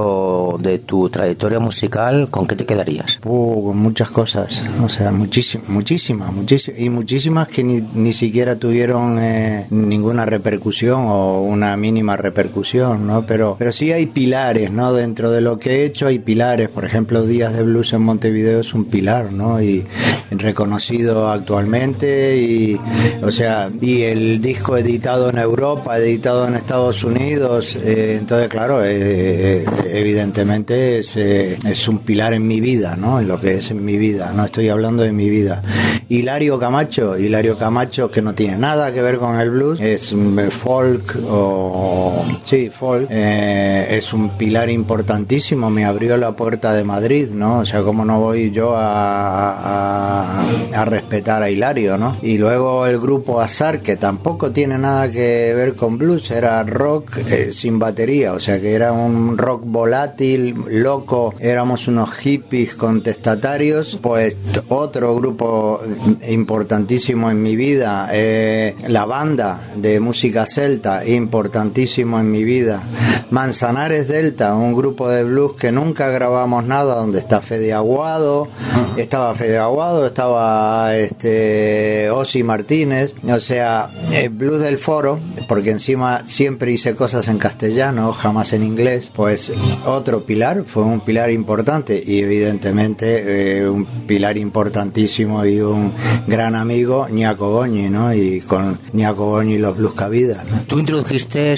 de 0.60 0.78
tu 0.80 1.08
trayectoria 1.08 1.60
musical, 1.60 2.28
¿con 2.30 2.46
qué 2.46 2.56
te 2.56 2.66
quedarías? 2.66 3.20
Uh, 3.24 3.66
con 3.66 3.78
muchas 3.78 4.10
cosas, 4.10 4.62
o 4.82 4.88
sea, 4.88 5.12
muchísimas, 5.12 5.68
muchísimas, 5.68 6.32
muchísimas, 6.32 6.80
y 6.80 6.88
muchísimas 6.88 7.48
que 7.48 7.64
ni, 7.64 7.80
ni 7.94 8.12
siquiera 8.12 8.56
tuvieron 8.56 9.18
eh, 9.18 9.66
ninguna 9.70 10.26
repercusión 10.26 11.04
o 11.06 11.42
una 11.42 11.76
mínima 11.76 12.16
repercusión, 12.16 13.06
¿no? 13.06 13.24
Pero, 13.26 13.56
pero 13.58 13.72
sí 13.72 13.92
hay 13.92 14.06
pilares, 14.06 14.70
¿no? 14.70 14.92
Dentro 14.92 15.30
de 15.30 15.40
lo 15.40 15.58
que 15.58 15.70
he 15.70 15.84
hecho 15.84 16.06
hay 16.06 16.18
pilares. 16.18 16.68
Por 16.68 16.84
ejemplo, 16.84 17.26
Días 17.26 17.52
de 17.54 17.62
Blues 17.62 17.92
en 17.92 18.02
Montevideo 18.02 18.60
es 18.60 18.74
un 18.74 18.84
pilar, 18.84 19.32
¿no? 19.32 19.62
Y 19.62 19.84
reconocido 20.30 21.30
actualmente 21.30 22.36
y, 22.38 22.80
o 23.22 23.30
sea, 23.30 23.70
y 23.80 24.02
el 24.02 24.40
disco 24.40 24.76
editado 24.76 25.30
en 25.30 25.38
Europa, 25.38 25.98
editado 25.98 26.46
en 26.46 26.54
Estados 26.54 27.02
Unidos, 27.04 27.76
eh, 27.76 28.16
entonces, 28.20 28.48
claro, 28.48 28.82
eh, 28.84 29.64
evidentemente 29.98 30.98
es, 30.98 31.16
es 31.16 31.88
un 31.88 31.98
pilar 31.98 32.32
en 32.32 32.46
mi 32.46 32.60
vida, 32.60 32.96
¿no? 32.96 33.20
En 33.20 33.28
lo 33.28 33.40
que 33.40 33.56
es 33.56 33.72
mi 33.72 33.96
vida, 33.96 34.32
no 34.34 34.44
estoy 34.44 34.68
hablando 34.68 35.02
de 35.02 35.12
mi 35.12 35.28
vida. 35.28 35.62
Hilario 36.08 36.58
Camacho, 36.58 37.16
Hilario 37.16 37.56
Camacho, 37.56 38.10
que 38.10 38.20
no 38.20 38.34
tiene 38.34 38.58
nada 38.58 38.92
que 38.92 39.00
ver 39.00 39.18
con 39.18 39.38
el 39.38 39.50
blues, 39.50 39.80
es 39.80 40.12
folk 40.50 41.16
o 41.28 42.24
sí, 42.44 42.68
folk, 42.68 43.06
eh, 43.08 43.86
es 43.90 44.12
un 44.12 44.30
pilar 44.30 44.70
importantísimo, 44.70 45.70
me 45.70 45.84
abrió 45.84 46.16
la 46.16 46.34
puerta 46.34 46.72
de 46.74 46.82
Madrid, 46.82 47.28
¿no? 47.30 47.60
O 47.60 47.66
sea, 47.66 47.82
¿cómo 47.82 48.04
no 48.04 48.18
voy 48.18 48.50
yo 48.50 48.74
a, 48.74 49.52
a, 49.52 50.44
a 50.74 50.84
respetar 50.84 51.44
a 51.44 51.50
Hilario, 51.50 51.96
¿no? 51.96 52.16
Y 52.22 52.38
luego 52.38 52.86
el 52.86 52.98
grupo 52.98 53.40
Azar, 53.40 53.80
que 53.80 53.96
tampoco 53.96 54.50
tiene 54.50 54.78
nada 54.78 55.10
que 55.10 55.54
ver 55.54 55.74
con 55.74 55.96
blues, 55.96 56.30
era 56.32 56.62
rock 56.64 57.18
eh, 57.18 57.52
sin 57.52 57.78
batería, 57.78 58.32
o 58.32 58.40
sea 58.40 58.60
que 58.60 58.72
era 58.72 58.92
un 58.92 59.38
rock 59.38 59.62
volátil, 59.70 60.54
loco, 60.68 61.34
éramos 61.38 61.88
unos 61.88 62.10
hippies 62.14 62.74
contestatarios, 62.74 63.98
pues 64.02 64.36
otro 64.68 65.14
grupo 65.14 65.80
importantísimo 66.28 67.30
en 67.30 67.42
mi 67.42 67.56
vida, 67.56 68.08
eh, 68.12 68.74
la 68.88 69.04
banda 69.04 69.60
de 69.76 70.00
música 70.00 70.46
celta, 70.46 71.06
importantísimo 71.06 72.18
en 72.18 72.30
mi 72.30 72.44
vida. 72.44 72.82
Manzanares 73.30 74.08
Delta, 74.08 74.54
un 74.56 74.74
grupo 74.74 75.08
de 75.08 75.22
blues 75.22 75.52
que 75.52 75.70
nunca 75.70 76.08
grabamos 76.08 76.64
nada, 76.64 76.96
donde 76.96 77.20
está 77.20 77.40
Fede 77.40 77.72
Aguado, 77.72 78.48
estaba 78.96 79.32
Fede 79.36 79.58
Aguado, 79.58 80.04
estaba 80.04 80.96
este 80.96 82.10
Osi 82.10 82.42
Martínez, 82.42 83.14
o 83.28 83.38
sea, 83.38 83.90
el 84.12 84.30
blues 84.30 84.58
del 84.60 84.78
foro, 84.78 85.20
porque 85.46 85.70
encima 85.70 86.22
siempre 86.26 86.72
hice 86.72 86.96
cosas 86.96 87.28
en 87.28 87.38
castellano, 87.38 88.12
jamás 88.12 88.52
en 88.52 88.64
inglés, 88.64 89.12
pues 89.14 89.52
otro 89.84 90.24
pilar, 90.24 90.64
fue 90.66 90.82
un 90.82 91.00
pilar 91.00 91.30
importante 91.30 92.02
y 92.04 92.20
evidentemente 92.20 93.58
eh, 93.58 93.68
un 93.68 93.84
pilar 93.84 94.36
importantísimo 94.36 95.44
y 95.44 95.60
un 95.60 95.92
gran 96.26 96.54
amigo, 96.54 97.08
Ñaco 97.08 97.52
Goñi, 97.52 97.88
¿no? 97.88 98.12
Y 98.14 98.40
con 98.40 98.78
Ñaco 98.92 99.30
Goñi 99.30 99.58
los 99.58 99.76
blues 99.76 99.94
cabidas, 99.94 100.44
¿no? 100.50 100.62
Tú 100.66 100.78
introdujiste 100.78 101.54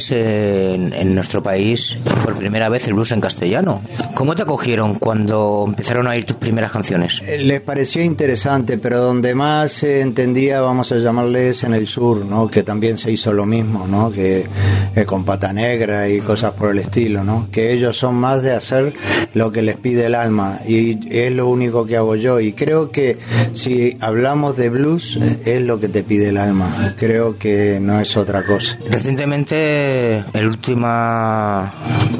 en, 0.74 0.92
en, 0.92 1.14
nuestro 1.14 1.42
país 1.42 1.98
por 2.24 2.36
primera 2.36 2.68
vez 2.68 2.86
el 2.86 2.94
blues 2.94 3.12
en 3.12 3.20
castellano. 3.20 3.82
¿Cómo 4.14 4.34
te 4.34 4.42
acogieron 4.42 4.98
cuando 4.98 5.64
empezaron 5.66 6.06
a 6.06 6.10
oír 6.10 6.24
tus 6.24 6.36
primeras 6.36 6.72
canciones? 6.72 7.22
Les 7.22 7.60
pareció 7.60 8.02
interesante, 8.02 8.78
pero 8.78 9.00
donde 9.00 9.34
más 9.34 9.72
se 9.72 10.00
entendía, 10.00 10.60
vamos 10.60 10.92
a 10.92 10.96
llamarles 10.96 11.64
en 11.64 11.74
el 11.74 11.86
sur, 11.86 12.24
¿no? 12.24 12.48
Que 12.48 12.62
también 12.62 12.98
se 12.98 13.10
hizo 13.10 13.32
lo 13.32 13.46
mismo, 13.46 13.86
¿no? 13.86 14.10
Que, 14.10 14.46
que 14.94 15.04
con 15.04 15.24
Pata 15.24 15.52
Negra 15.52 16.08
y 16.08 16.20
cosas 16.20 16.52
por 16.52 16.70
el 16.70 16.78
estilo, 16.78 17.24
¿no? 17.24 17.48
Que 17.50 17.72
ellos 17.72 17.91
son 17.92 18.14
más 18.16 18.42
de 18.42 18.52
hacer 18.52 18.92
lo 19.34 19.52
que 19.52 19.62
les 19.62 19.76
pide 19.76 20.06
el 20.06 20.14
alma 20.14 20.60
y 20.66 20.98
es 21.14 21.32
lo 21.32 21.48
único 21.48 21.86
que 21.86 21.96
hago 21.96 22.16
yo 22.16 22.40
y 22.40 22.52
creo 22.52 22.90
que 22.90 23.18
si 23.52 23.96
hablamos 24.00 24.56
de 24.56 24.70
blues 24.70 25.18
es 25.44 25.62
lo 25.62 25.80
que 25.80 25.88
te 25.88 26.02
pide 26.02 26.28
el 26.28 26.36
alma. 26.36 26.94
Creo 26.98 27.38
que 27.38 27.78
no 27.80 28.00
es 28.00 28.16
otra 28.16 28.44
cosa. 28.44 28.78
Recientemente, 28.88 30.24
el 30.32 30.46
última 30.46 31.72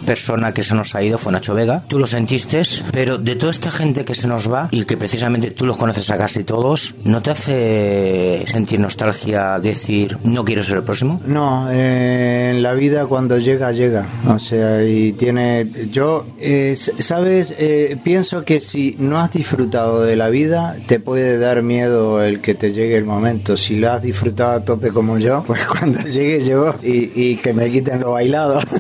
persona 0.05 0.53
que 0.53 0.63
se 0.63 0.75
nos 0.75 0.95
ha 0.95 1.03
ido 1.03 1.19
fue 1.19 1.33
Nacho 1.33 1.55
Vega. 1.55 1.85
Tú 1.89 1.99
lo 1.99 2.07
sentiste, 2.07 2.63
pero 2.91 3.19
de 3.19 3.37
toda 3.37 3.51
esta 3.51 3.71
gente 3.71 4.05
que 4.05 4.15
se 4.15 4.29
nos 4.29 4.51
va 4.51 4.69
y 4.71 4.85
que 4.85 4.97
precisamente 4.97 5.51
tú 5.51 5.67
los 5.67 5.77
conoces 5.77 6.11
a 6.11 6.19
casi 6.19 6.45
todos, 6.45 6.95
¿no 7.05 7.23
te 7.23 7.31
hace 7.31 8.45
sentir 8.47 8.81
nostalgia 8.81 9.59
decir 9.59 10.19
no 10.25 10.45
quiero 10.45 10.63
ser 10.63 10.79
el 10.79 10.83
próximo? 10.83 11.21
No, 11.27 11.69
eh, 11.71 12.51
en 12.53 12.63
la 12.63 12.75
vida 12.75 13.07
cuando 13.07 13.39
llega, 13.39 13.73
llega. 13.73 14.07
O 14.29 14.39
sea, 14.39 14.85
y 14.85 15.13
tiene. 15.13 15.62
Yo, 15.91 16.27
eh, 16.39 16.77
¿sabes? 16.77 17.55
Eh, 17.59 17.97
pienso 18.03 18.45
que 18.45 18.61
si 18.61 18.97
no 18.99 19.21
has 19.21 19.33
disfrutado 19.33 20.03
de 20.03 20.17
la 20.17 20.29
vida, 20.29 20.77
te 20.87 21.01
puede 21.01 21.39
dar 21.39 21.63
miedo 21.63 22.23
el 22.23 22.41
que 22.41 22.55
te 22.55 22.73
llegue 22.73 22.97
el 22.97 23.05
momento. 23.05 23.57
Si 23.57 23.77
lo 23.77 23.91
has 23.91 24.03
disfrutado 24.03 24.53
a 24.53 24.65
tope 24.65 24.91
como 24.91 25.19
yo, 25.19 25.43
pues 25.47 25.65
cuando 25.67 26.01
llegue, 26.01 26.41
llegó 26.41 26.75
y, 26.83 27.11
y 27.15 27.37
que 27.37 27.53
me 27.53 27.71
quiten 27.71 28.01
lo 28.01 28.13
bailado. 28.13 28.61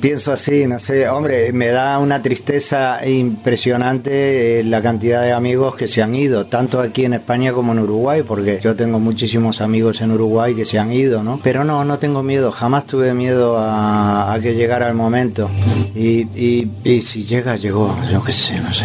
Pienso 0.00 0.32
así, 0.32 0.66
no 0.66 0.78
sé, 0.78 1.08
hombre, 1.08 1.52
me 1.52 1.68
da 1.68 1.98
una 1.98 2.22
tristeza 2.22 3.06
impresionante 3.06 4.60
eh, 4.60 4.64
la 4.64 4.80
cantidad 4.80 5.22
de 5.22 5.32
amigos 5.32 5.76
que 5.76 5.88
se 5.88 6.02
han 6.02 6.14
ido, 6.14 6.46
tanto 6.46 6.80
aquí 6.80 7.04
en 7.04 7.14
España 7.14 7.52
como 7.52 7.72
en 7.72 7.80
Uruguay, 7.80 8.22
porque 8.22 8.60
yo 8.62 8.76
tengo 8.76 8.98
muchísimos 8.98 9.60
amigos 9.60 10.00
en 10.00 10.12
Uruguay 10.12 10.54
que 10.54 10.66
se 10.66 10.78
han 10.78 10.92
ido, 10.92 11.22
¿no? 11.22 11.40
Pero 11.42 11.64
no, 11.64 11.84
no 11.84 11.98
tengo 11.98 12.22
miedo, 12.22 12.52
jamás 12.52 12.86
tuve 12.86 13.12
miedo 13.14 13.56
a, 13.58 14.36
que 14.40 14.54
llegara 14.54 14.71
el 14.80 14.94
momento. 14.94 15.50
Y, 15.94 16.22
y, 16.34 16.70
y 16.84 17.02
si 17.02 17.24
llega, 17.24 17.56
llegó, 17.56 17.94
yo 18.10 18.24
qué 18.24 18.32
sé, 18.32 18.58
no 18.60 18.72
sé. 18.72 18.84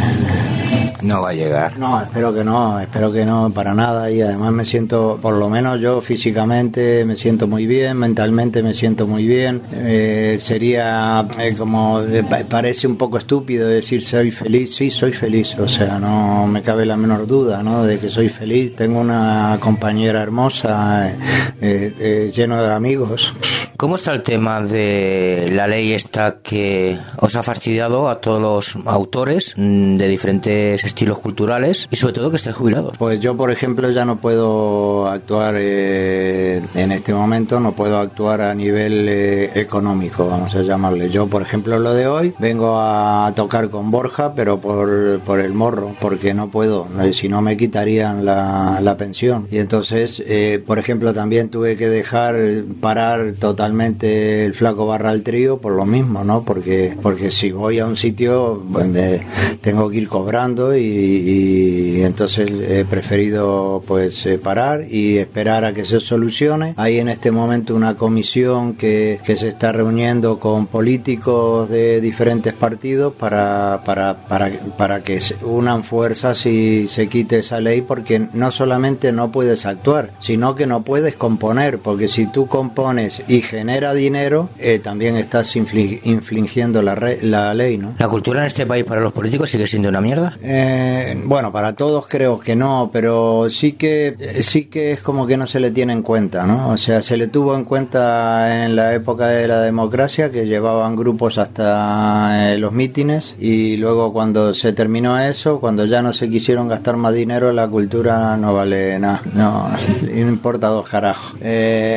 No 1.01 1.21
va 1.21 1.29
a 1.29 1.33
llegar. 1.33 1.77
No, 1.77 2.01
espero 2.01 2.33
que 2.33 2.43
no, 2.43 2.79
espero 2.79 3.11
que 3.11 3.25
no, 3.25 3.51
para 3.51 3.73
nada. 3.73 4.09
Y 4.09 4.21
además 4.21 4.51
me 4.51 4.65
siento, 4.65 5.19
por 5.21 5.35
lo 5.35 5.49
menos 5.49 5.79
yo 5.79 6.01
físicamente 6.01 7.05
me 7.05 7.15
siento 7.15 7.47
muy 7.47 7.67
bien, 7.67 7.97
mentalmente 7.97 8.63
me 8.63 8.73
siento 8.73 9.05
muy 9.05 9.27
bien. 9.27 9.61
Eh, 9.73 10.37
sería 10.41 11.27
eh, 11.39 11.55
como, 11.57 12.01
parece 12.49 12.87
un 12.87 12.97
poco 12.97 13.19
estúpido 13.19 13.67
decir 13.67 14.03
soy 14.03 14.31
feliz. 14.31 14.75
Sí, 14.75 14.89
soy 14.89 15.13
feliz. 15.13 15.55
O 15.59 15.67
sea, 15.67 15.99
no 15.99 16.47
me 16.47 16.61
cabe 16.61 16.85
la 16.85 16.97
menor 16.97 17.27
duda, 17.27 17.61
¿no? 17.61 17.83
De 17.83 17.99
que 17.99 18.09
soy 18.09 18.29
feliz. 18.29 18.75
Tengo 18.75 18.99
una 18.99 19.57
compañera 19.59 20.21
hermosa, 20.21 21.11
eh, 21.61 22.31
lleno 22.35 22.61
de 22.61 22.73
amigos. 22.73 23.33
¿Cómo 23.77 23.95
está 23.95 24.11
el 24.11 24.23
tema 24.23 24.59
de 24.59 25.51
la 25.53 25.67
ley 25.67 25.93
esta 25.93 26.39
que 26.41 26.97
os 27.17 27.35
ha 27.35 27.43
fastidiado 27.43 28.09
a 28.09 28.19
todos 28.19 28.41
los 28.41 28.87
autores 28.87 29.53
mm, 29.55 29.97
de 29.97 30.07
diferentes 30.07 30.83
estilos 30.83 31.19
culturales 31.19 31.87
y 31.91 31.95
sobre 31.95 32.15
todo 32.15 32.31
que 32.31 32.37
estéis 32.37 32.55
jubilados? 32.55 32.97
Pues 32.97 33.19
yo, 33.19 33.37
por 33.37 33.51
ejemplo, 33.51 33.91
ya 33.91 34.03
no 34.03 34.15
puedo 34.15 35.05
actuar 35.05 35.53
eh, 35.59 36.59
en 36.73 36.91
este 36.91 37.13
momento, 37.13 37.59
no 37.59 37.73
puedo 37.73 37.99
actuar 37.99 38.41
a 38.41 38.55
nivel 38.55 39.07
eh, 39.09 39.51
económico, 39.53 40.25
vamos 40.25 40.55
a 40.55 40.63
llamarle. 40.63 41.11
Yo, 41.11 41.27
por 41.27 41.43
ejemplo, 41.43 41.77
lo 41.77 41.93
de 41.93 42.07
hoy, 42.07 42.33
vengo 42.39 42.79
a 42.79 43.31
tocar 43.35 43.69
con 43.69 43.91
Borja, 43.91 44.33
pero 44.33 44.59
por, 44.59 45.19
por 45.19 45.39
el 45.39 45.53
morro, 45.53 45.95
porque 46.01 46.33
no 46.33 46.49
puedo, 46.49 46.87
si 47.13 47.29
no 47.29 47.43
me 47.43 47.55
quitarían 47.57 48.25
la, 48.25 48.79
la 48.81 48.97
pensión. 48.97 49.47
Y 49.51 49.59
entonces, 49.59 50.23
eh, 50.25 50.63
por 50.65 50.79
ejemplo, 50.79 51.13
también 51.13 51.49
tuve 51.49 51.77
que 51.77 51.89
dejar 51.89 52.37
parar 52.81 53.33
totalmente 53.37 53.66
el 53.67 54.53
flaco 54.53 54.87
barra 54.87 55.09
al 55.09 55.23
trío 55.23 55.57
por 55.57 55.73
lo 55.73 55.85
mismo, 55.85 56.23
¿no? 56.23 56.43
Porque, 56.43 56.95
porque 57.01 57.31
si 57.31 57.51
voy 57.51 57.79
a 57.79 57.85
un 57.85 57.97
sitio 57.97 58.63
donde 58.69 59.21
tengo 59.61 59.89
que 59.89 59.97
ir 59.97 60.07
cobrando 60.07 60.75
y, 60.75 62.01
entonces 62.03 62.49
he 62.49 62.85
preferido 62.85 63.83
pues 63.85 64.25
eh, 64.25 64.37
parar 64.37 64.85
y 64.89 65.17
esperar 65.17 65.65
a 65.65 65.73
que 65.73 65.85
se 65.85 65.99
solucione. 65.99 66.73
Hay 66.77 66.99
en 66.99 67.09
este 67.09 67.31
momento 67.31 67.75
una 67.75 67.95
comisión 67.95 68.73
que, 68.73 69.19
que 69.25 69.35
se 69.35 69.49
está 69.49 69.71
reuniendo 69.71 70.39
con 70.39 70.67
políticos 70.67 71.69
de 71.69 72.01
diferentes 72.01 72.53
partidos 72.53 73.13
para, 73.13 73.81
para, 73.85 74.27
para, 74.27 74.49
para 74.77 75.03
que 75.03 75.19
unan 75.43 75.83
fuerzas 75.83 76.45
y 76.45 76.87
se 76.87 77.07
quite 77.07 77.39
esa 77.39 77.59
ley 77.59 77.81
porque 77.81 78.27
no 78.33 78.51
solamente 78.51 79.11
no 79.11 79.31
puedes 79.31 79.65
actuar, 79.65 80.11
sino 80.19 80.55
que 80.55 80.67
no 80.67 80.83
puedes 80.83 81.15
componer, 81.15 81.79
porque 81.79 82.07
si 82.07 82.27
tú 82.27 82.47
compones 82.47 83.23
y 83.27 83.41
genera 83.57 83.95
dinero, 83.95 84.49
eh, 84.59 84.77
también 84.77 85.15
estás 85.15 85.55
infringiendo 85.55 86.83
la, 86.83 86.95
la 87.21 87.55
ley, 87.55 87.79
¿no? 87.79 87.95
¿La 87.97 88.07
cultura 88.07 88.41
en 88.41 88.45
este 88.45 88.67
país 88.67 88.85
para 88.85 89.01
los 89.01 89.13
políticos 89.13 89.49
sigue 89.49 89.65
siendo 89.65 89.89
una 89.89 89.99
mierda? 89.99 90.37
Eh, 90.43 91.19
bueno, 91.25 91.51
para 91.51 91.73
todos 91.73 92.05
creo 92.07 92.39
que 92.39 92.55
no, 92.55 92.91
pero 92.93 93.49
sí 93.49 93.73
que 93.73 94.15
eh, 94.19 94.43
sí 94.43 94.65
que 94.65 94.91
es 94.91 95.01
como 95.01 95.25
que 95.25 95.37
no 95.37 95.47
se 95.47 95.59
le 95.59 95.71
tiene 95.71 95.93
en 95.93 96.03
cuenta, 96.03 96.45
¿no? 96.45 96.69
O 96.69 96.77
sea, 96.77 97.01
se 97.01 97.17
le 97.17 97.29
tuvo 97.29 97.55
en 97.55 97.63
cuenta 97.63 98.63
en 98.63 98.75
la 98.75 98.93
época 98.93 99.27
de 99.27 99.47
la 99.47 99.61
democracia 99.61 100.29
que 100.29 100.45
llevaban 100.45 100.95
grupos 100.95 101.39
hasta 101.39 102.55
los 102.57 102.71
mítines 102.73 103.35
y 103.39 103.77
luego 103.77 104.13
cuando 104.13 104.53
se 104.53 104.71
terminó 104.71 105.19
eso, 105.19 105.59
cuando 105.59 105.85
ya 105.85 106.03
no 106.03 106.13
se 106.13 106.29
quisieron 106.29 106.67
gastar 106.67 106.95
más 106.97 107.15
dinero, 107.15 107.51
la 107.53 107.67
cultura 107.67 108.37
no 108.37 108.53
vale 108.53 108.99
nada, 108.99 109.23
no, 109.33 109.67
no 110.03 110.29
importa 110.29 110.67
dos 110.67 110.87
carajos. 110.87 111.33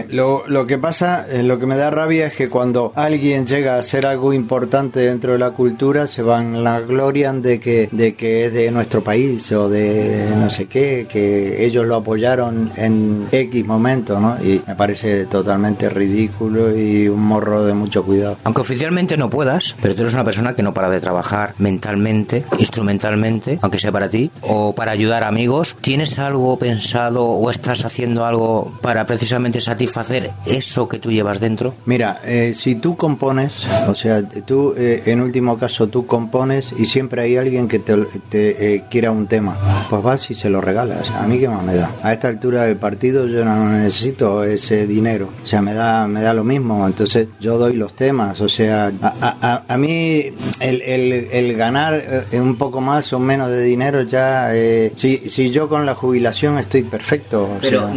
lo, 0.08 0.44
lo 0.46 0.66
que 0.66 0.78
pasa, 0.78 1.26
lo 1.30 1.49
que 1.58 1.66
me 1.66 1.76
da 1.76 1.90
rabia 1.90 2.26
es 2.26 2.34
que 2.34 2.48
cuando 2.48 2.92
alguien 2.94 3.46
llega 3.46 3.78
a 3.78 3.82
ser 3.82 4.06
algo 4.06 4.32
importante 4.32 5.00
dentro 5.00 5.32
de 5.32 5.38
la 5.38 5.52
cultura, 5.52 6.06
se 6.06 6.22
van 6.22 6.62
la 6.62 6.80
gloria 6.80 7.32
de 7.32 7.60
que, 7.60 7.88
de 7.92 8.14
que 8.14 8.46
es 8.46 8.52
de 8.52 8.70
nuestro 8.70 9.02
país 9.02 9.50
o 9.52 9.68
de 9.68 10.34
no 10.36 10.50
sé 10.50 10.66
qué, 10.66 11.06
que 11.08 11.64
ellos 11.64 11.86
lo 11.86 11.96
apoyaron 11.96 12.72
en 12.76 13.26
X 13.30 13.66
momento, 13.66 14.20
¿no? 14.20 14.36
Y 14.42 14.62
me 14.66 14.74
parece 14.74 15.24
totalmente 15.26 15.88
ridículo 15.90 16.76
y 16.76 17.08
un 17.08 17.22
morro 17.22 17.64
de 17.64 17.74
mucho 17.74 18.04
cuidado. 18.04 18.38
Aunque 18.44 18.60
oficialmente 18.60 19.16
no 19.16 19.30
puedas, 19.30 19.76
pero 19.80 19.94
tú 19.94 20.02
eres 20.02 20.14
una 20.14 20.24
persona 20.24 20.54
que 20.54 20.62
no 20.62 20.74
para 20.74 20.90
de 20.90 21.00
trabajar 21.00 21.54
mentalmente, 21.58 22.44
instrumentalmente, 22.58 23.58
aunque 23.62 23.78
sea 23.78 23.92
para 23.92 24.08
ti, 24.08 24.30
o 24.42 24.74
para 24.74 24.92
ayudar 24.92 25.24
a 25.24 25.28
amigos. 25.28 25.76
¿Tienes 25.80 26.18
algo 26.18 26.58
pensado 26.58 27.24
o 27.26 27.50
estás 27.50 27.84
haciendo 27.84 28.24
algo 28.24 28.72
para 28.80 29.06
precisamente 29.06 29.60
satisfacer 29.60 30.30
eso 30.46 30.88
que 30.88 30.98
tú 30.98 31.10
llevas 31.10 31.39
dentro? 31.40 31.74
Mira, 31.86 32.20
eh, 32.24 32.52
si 32.54 32.76
tú 32.76 32.96
compones, 32.96 33.66
o 33.88 33.94
sea, 33.94 34.22
tú 34.22 34.74
eh, 34.76 35.02
en 35.06 35.20
último 35.20 35.58
caso 35.58 35.88
tú 35.88 36.06
compones 36.06 36.72
y 36.78 36.86
siempre 36.86 37.22
hay 37.22 37.36
alguien 37.36 37.68
que 37.68 37.78
te, 37.78 37.96
eh, 38.30 38.84
quiera 38.90 39.10
un 39.10 39.26
tema, 39.26 39.56
pues 39.88 40.02
vas 40.02 40.30
y 40.30 40.34
se 40.34 40.50
lo 40.50 40.60
regalas. 40.60 41.10
A 41.10 41.26
mí 41.26 41.38
qué 41.38 41.48
más 41.48 41.64
me 41.64 41.74
da. 41.74 41.90
A 42.02 42.12
esta 42.12 42.28
altura 42.28 42.64
del 42.64 42.76
partido 42.76 43.26
yo 43.26 43.44
no 43.44 43.70
necesito 43.70 44.44
ese 44.44 44.86
dinero, 44.86 45.30
o 45.42 45.46
sea, 45.46 45.62
me 45.62 45.74
da 45.74 46.06
me 46.06 46.20
da 46.22 46.34
lo 46.34 46.44
mismo. 46.44 46.86
Entonces 46.86 47.28
yo 47.40 47.58
doy 47.58 47.74
los 47.74 47.94
temas, 47.94 48.40
o 48.40 48.48
sea, 48.48 48.92
a, 49.02 49.64
a, 49.66 49.76
mí 49.76 50.32
el, 50.60 50.82
el, 50.82 51.12
el, 51.30 51.56
ganar 51.56 52.26
un 52.32 52.56
poco 52.56 52.80
más 52.80 53.12
o 53.12 53.18
menos 53.18 53.50
de 53.50 53.62
dinero 53.62 54.02
ya, 54.02 54.52
si, 54.94 55.16
si 55.30 55.50
yo 55.50 55.68
con 55.68 55.86
la 55.86 55.94
jubilación 55.94 56.58
estoy 56.58 56.82
perfecto. 56.82 57.48
Pero 57.60 57.88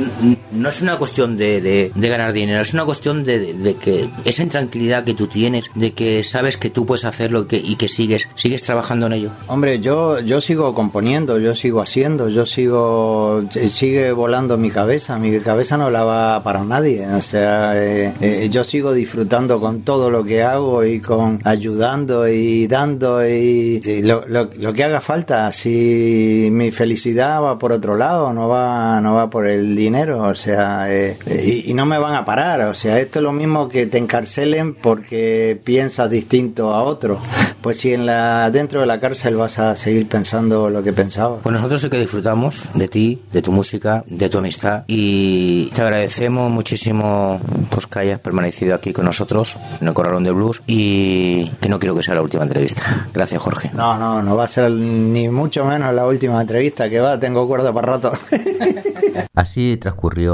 no 0.54 0.70
es 0.70 0.82
una 0.82 0.98
cuestión 0.98 1.38
de, 1.38 1.62
de, 1.62 2.10
ganar 2.10 2.34
dinero, 2.34 2.62
es 2.62 2.74
una 2.74 2.86
cuestión 2.86 3.24
de 3.24 3.34
de, 3.40 3.76
que 3.76 4.10
esa 4.26 4.44
intranquilidad 4.44 5.04
que 5.04 5.14
tú 5.14 5.28
tienes, 5.28 5.70
de 5.76 5.94
que 5.94 6.24
sabes 6.24 6.58
que 6.58 6.70
tú 6.70 6.86
puedes 6.86 7.06
hacerlo 7.06 7.46
y 7.50 7.76
que, 7.76 7.88
sigues, 7.88 8.28
sigues 8.36 8.64
trabajando 8.64 9.08
en 9.08 9.14
ello? 9.14 9.32
Hombre, 9.48 9.80
yo, 9.80 10.20
yo 10.20 10.42
sigo 10.42 10.74
componiendo, 10.74 11.40
yo 11.40 11.56
sigo 11.56 11.82
haciendo, 11.82 12.30
yo 12.30 12.46
sigo, 12.46 13.44
eh, 13.56 13.70
sigue 13.70 14.12
volando 14.12 14.58
mi 14.58 14.70
cabeza, 14.70 15.18
mi 15.18 15.40
cabeza 15.40 15.78
no 15.78 15.90
la 15.90 16.04
va 16.04 16.44
para 16.44 16.64
nadie, 16.64 17.08
o 17.08 17.22
sea, 17.22 17.74
eh, 17.76 18.14
eh, 18.22 18.50
yo 18.52 18.64
sigo 18.64 18.94
disfrutando 18.94 19.60
con 19.60 19.82
todo 19.82 20.10
lo 20.10 20.24
que 20.24 20.44
hago 20.44 20.84
y 20.86 21.00
con 21.00 21.40
ayudando 21.44 22.28
y 22.28 22.68
dando 22.68 23.26
y, 23.28 23.82
lo, 24.04 24.24
lo, 24.28 24.74
que 24.74 24.84
haga 24.84 25.02
falta, 25.02 25.52
si 25.52 26.50
mi 26.52 26.72
felicidad 26.72 27.42
va 27.42 27.60
por 27.60 27.72
otro 27.72 27.96
lado, 27.98 28.34
no 28.34 28.48
va, 28.48 29.02
no 29.02 29.16
va 29.16 29.30
por 29.30 29.48
el 29.48 29.76
dinero, 29.76 30.24
o 30.24 30.36
sea, 30.36 30.43
y, 30.48 31.72
y 31.72 31.74
no 31.74 31.86
me 31.86 31.98
van 31.98 32.16
a 32.16 32.26
parar, 32.26 32.62
o 32.62 32.74
sea, 32.74 33.00
esto 33.00 33.22
lo 33.22 33.32
mismo 33.32 33.70
que 33.70 33.86
te 33.86 33.98
encarcelen 33.98 34.74
porque 34.76 35.60
piensas 35.64 36.10
distinto 36.10 36.74
a 36.74 36.84
otro. 36.84 37.20
Pues 37.62 37.78
si 37.78 37.94
en 37.94 38.06
la 38.06 38.52
dentro 38.52 38.82
de 38.82 38.86
la 38.86 39.00
cárcel 39.00 39.38
vas 39.38 39.58
a 39.58 39.76
seguir 39.78 40.08
pensando 40.08 40.70
lo 40.70 40.84
que 40.84 40.92
pensabas. 40.92 41.40
Pues 41.44 41.56
nosotros 41.56 41.82
sí 41.82 41.90
que 41.90 41.98
disfrutamos 41.98 42.64
de 42.74 42.88
ti, 42.90 43.22
de 43.32 43.42
tu 43.42 43.54
música, 43.54 44.04
de 44.08 44.30
tu 44.30 44.40
amistad 44.40 44.84
y 44.88 45.68
te 45.68 45.82
agradecemos 45.82 46.52
muchísimo 46.52 47.40
pues 47.70 47.88
que 47.88 48.00
hayas 48.00 48.20
permanecido 48.20 48.76
aquí 48.76 48.92
con 48.92 49.06
nosotros 49.06 49.58
en 49.80 49.88
el 49.88 49.94
Corralón 49.94 50.24
de 50.24 50.32
Blues 50.32 50.62
y 50.68 51.50
que 51.62 51.70
no 51.70 51.80
quiero 51.80 51.96
que 51.96 52.04
sea 52.04 52.16
la 52.16 52.22
última 52.22 52.44
entrevista. 52.44 53.08
Gracias, 53.14 53.42
Jorge. 53.42 53.72
No, 53.74 53.98
no, 53.98 54.22
no 54.22 54.36
va 54.36 54.44
a 54.44 54.48
ser 54.48 54.70
ni 54.72 55.30
mucho 55.30 55.64
menos 55.66 55.94
la 55.94 56.06
última 56.06 56.42
entrevista 56.42 56.90
que 56.90 57.00
va, 57.00 57.20
tengo 57.20 57.48
cuerda 57.48 57.74
para 57.74 57.94
rato. 57.94 58.12
Así 59.34 59.78
transcurrió 59.78 60.33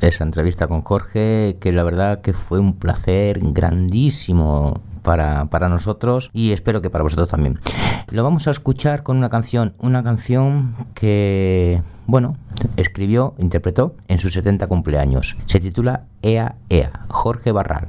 esa 0.00 0.24
entrevista 0.24 0.66
con 0.66 0.82
Jorge, 0.82 1.56
que 1.60 1.72
la 1.72 1.82
verdad 1.82 2.20
que 2.20 2.32
fue 2.32 2.58
un 2.58 2.74
placer 2.74 3.40
grandísimo 3.42 4.80
para, 5.02 5.46
para, 5.46 5.68
nosotros 5.68 6.30
y 6.32 6.52
espero 6.52 6.82
que 6.82 6.90
para 6.90 7.02
vosotros 7.02 7.28
también. 7.28 7.58
Lo 8.10 8.22
vamos 8.22 8.48
a 8.48 8.50
escuchar 8.50 9.02
con 9.02 9.16
una 9.16 9.30
canción, 9.30 9.72
una 9.78 10.02
canción 10.02 10.74
que, 10.94 11.82
bueno, 12.06 12.36
escribió, 12.76 13.34
interpretó 13.38 13.94
en 14.08 14.18
sus 14.18 14.32
70 14.32 14.66
cumpleaños. 14.66 15.36
Se 15.46 15.60
titula 15.60 16.04
Ea 16.22 16.56
Ea, 16.68 17.06
Jorge 17.08 17.52
Barral. 17.52 17.88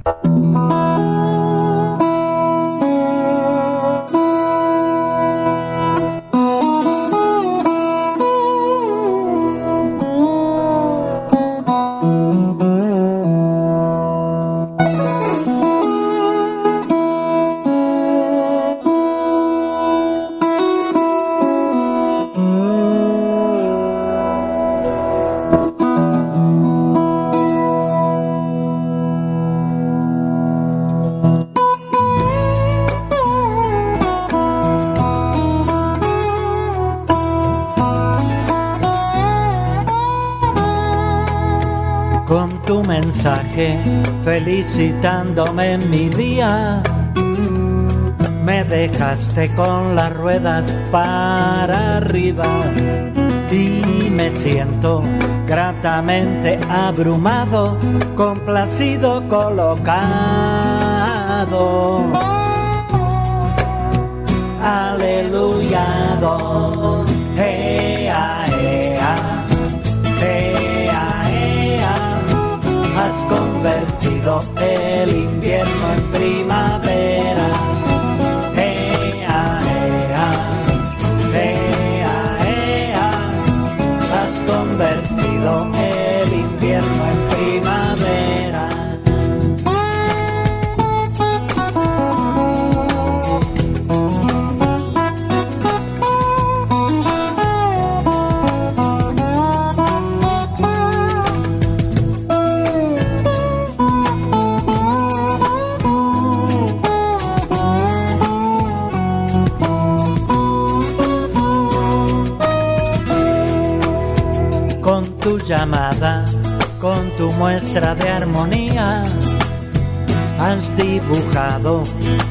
Felicitándome 44.24 45.72
en 45.72 45.90
mi 45.90 46.08
día. 46.08 46.82
Me 48.44 48.64
dejaste 48.64 49.48
con 49.54 49.94
las 49.94 50.12
ruedas 50.12 50.64
para 50.90 51.98
arriba 51.98 52.46
y 53.50 54.10
me 54.10 54.30
siento 54.36 55.02
gratamente 55.46 56.58
abrumado, 56.68 57.76
complacido, 58.16 59.26
colocado. 59.28 60.00
Aleluya, 64.62 66.16
convertido 74.60 75.04
el 75.04 75.39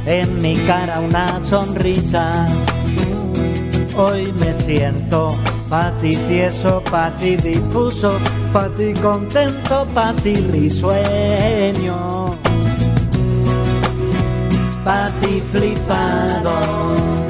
en 0.06 0.42
mi 0.42 0.56
cara 0.56 1.00
una 1.00 1.44
sonrisa. 1.44 2.48
Hoy 3.98 4.32
me 4.40 4.54
siento 4.54 5.36
pa' 5.70 5.92
ti 6.02 6.16
tieso, 6.28 6.82
pa' 6.90 7.12
ti 7.20 7.36
difuso, 7.36 8.12
pa' 8.52 8.70
ti 8.76 8.94
contento, 8.94 9.86
pa' 9.94 10.14
ti 10.24 10.36
risueño. 10.52 12.34
Pa' 14.84 15.12
ti 15.20 15.42
flipado. 15.52 17.29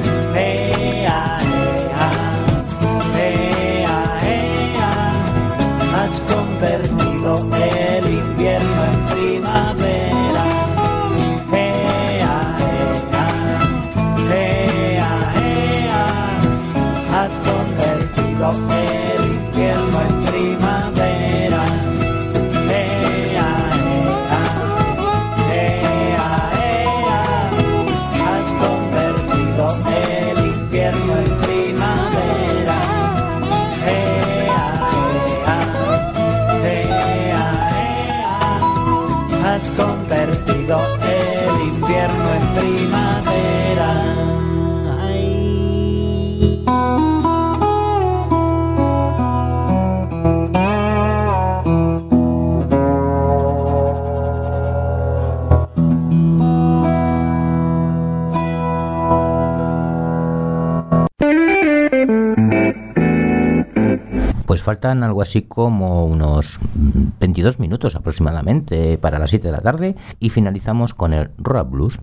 Algo 64.88 65.22
así 65.22 65.42
como 65.42 66.06
unos 66.06 66.58
mm, 66.74 67.18
22 67.20 67.58
minutos 67.58 67.94
aproximadamente 67.94 68.98
para 68.98 69.18
las 69.18 69.30
7 69.30 69.46
de 69.46 69.52
la 69.52 69.60
tarde 69.60 69.96
y 70.18 70.30
finalizamos 70.30 70.94
con 70.94 71.12
el 71.12 71.30
Rock 71.38 71.70
Blues. 71.70 71.98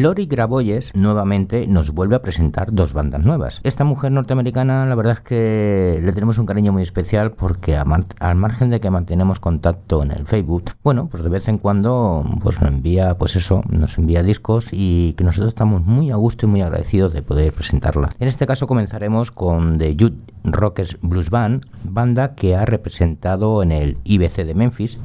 Lori 0.00 0.24
Graboyes 0.24 0.92
nuevamente 0.94 1.66
nos 1.66 1.90
vuelve 1.90 2.16
a 2.16 2.22
presentar 2.22 2.72
dos 2.72 2.94
bandas 2.94 3.22
nuevas. 3.22 3.60
Esta 3.64 3.84
mujer 3.84 4.10
norteamericana, 4.12 4.86
la 4.86 4.94
verdad 4.94 5.18
es 5.18 5.20
que 5.20 6.00
le 6.02 6.12
tenemos 6.14 6.38
un 6.38 6.46
cariño 6.46 6.72
muy 6.72 6.82
especial 6.82 7.32
porque 7.32 7.76
al 7.76 8.36
margen 8.36 8.70
de 8.70 8.80
que 8.80 8.88
mantenemos 8.88 9.40
contacto 9.40 10.02
en 10.02 10.10
el 10.12 10.26
Facebook, 10.26 10.70
bueno, 10.82 11.08
pues 11.10 11.22
de 11.22 11.28
vez 11.28 11.48
en 11.48 11.58
cuando 11.58 12.24
pues 12.42 12.58
nos 12.62 12.70
envía, 12.70 13.18
pues 13.18 13.36
eso, 13.36 13.62
nos 13.68 13.98
envía 13.98 14.22
discos 14.22 14.68
y 14.72 15.12
que 15.18 15.24
nosotros 15.24 15.48
estamos 15.48 15.84
muy 15.84 16.10
a 16.10 16.16
gusto 16.16 16.46
y 16.46 16.48
muy 16.48 16.62
agradecidos 16.62 17.12
de 17.12 17.20
poder 17.20 17.52
presentarla. 17.52 18.08
En 18.18 18.28
este 18.28 18.46
caso 18.46 18.66
comenzaremos 18.66 19.30
con 19.30 19.76
The 19.76 19.96
Youth 19.96 20.14
Rockers 20.44 20.96
Blues 21.02 21.28
Band, 21.28 21.66
banda 21.84 22.34
que 22.34 22.56
ha 22.56 22.64
representado 22.64 23.62
en 23.62 23.70
el 23.70 23.98
IBC 24.04 24.46
de 24.46 24.54
Memphis 24.54 24.98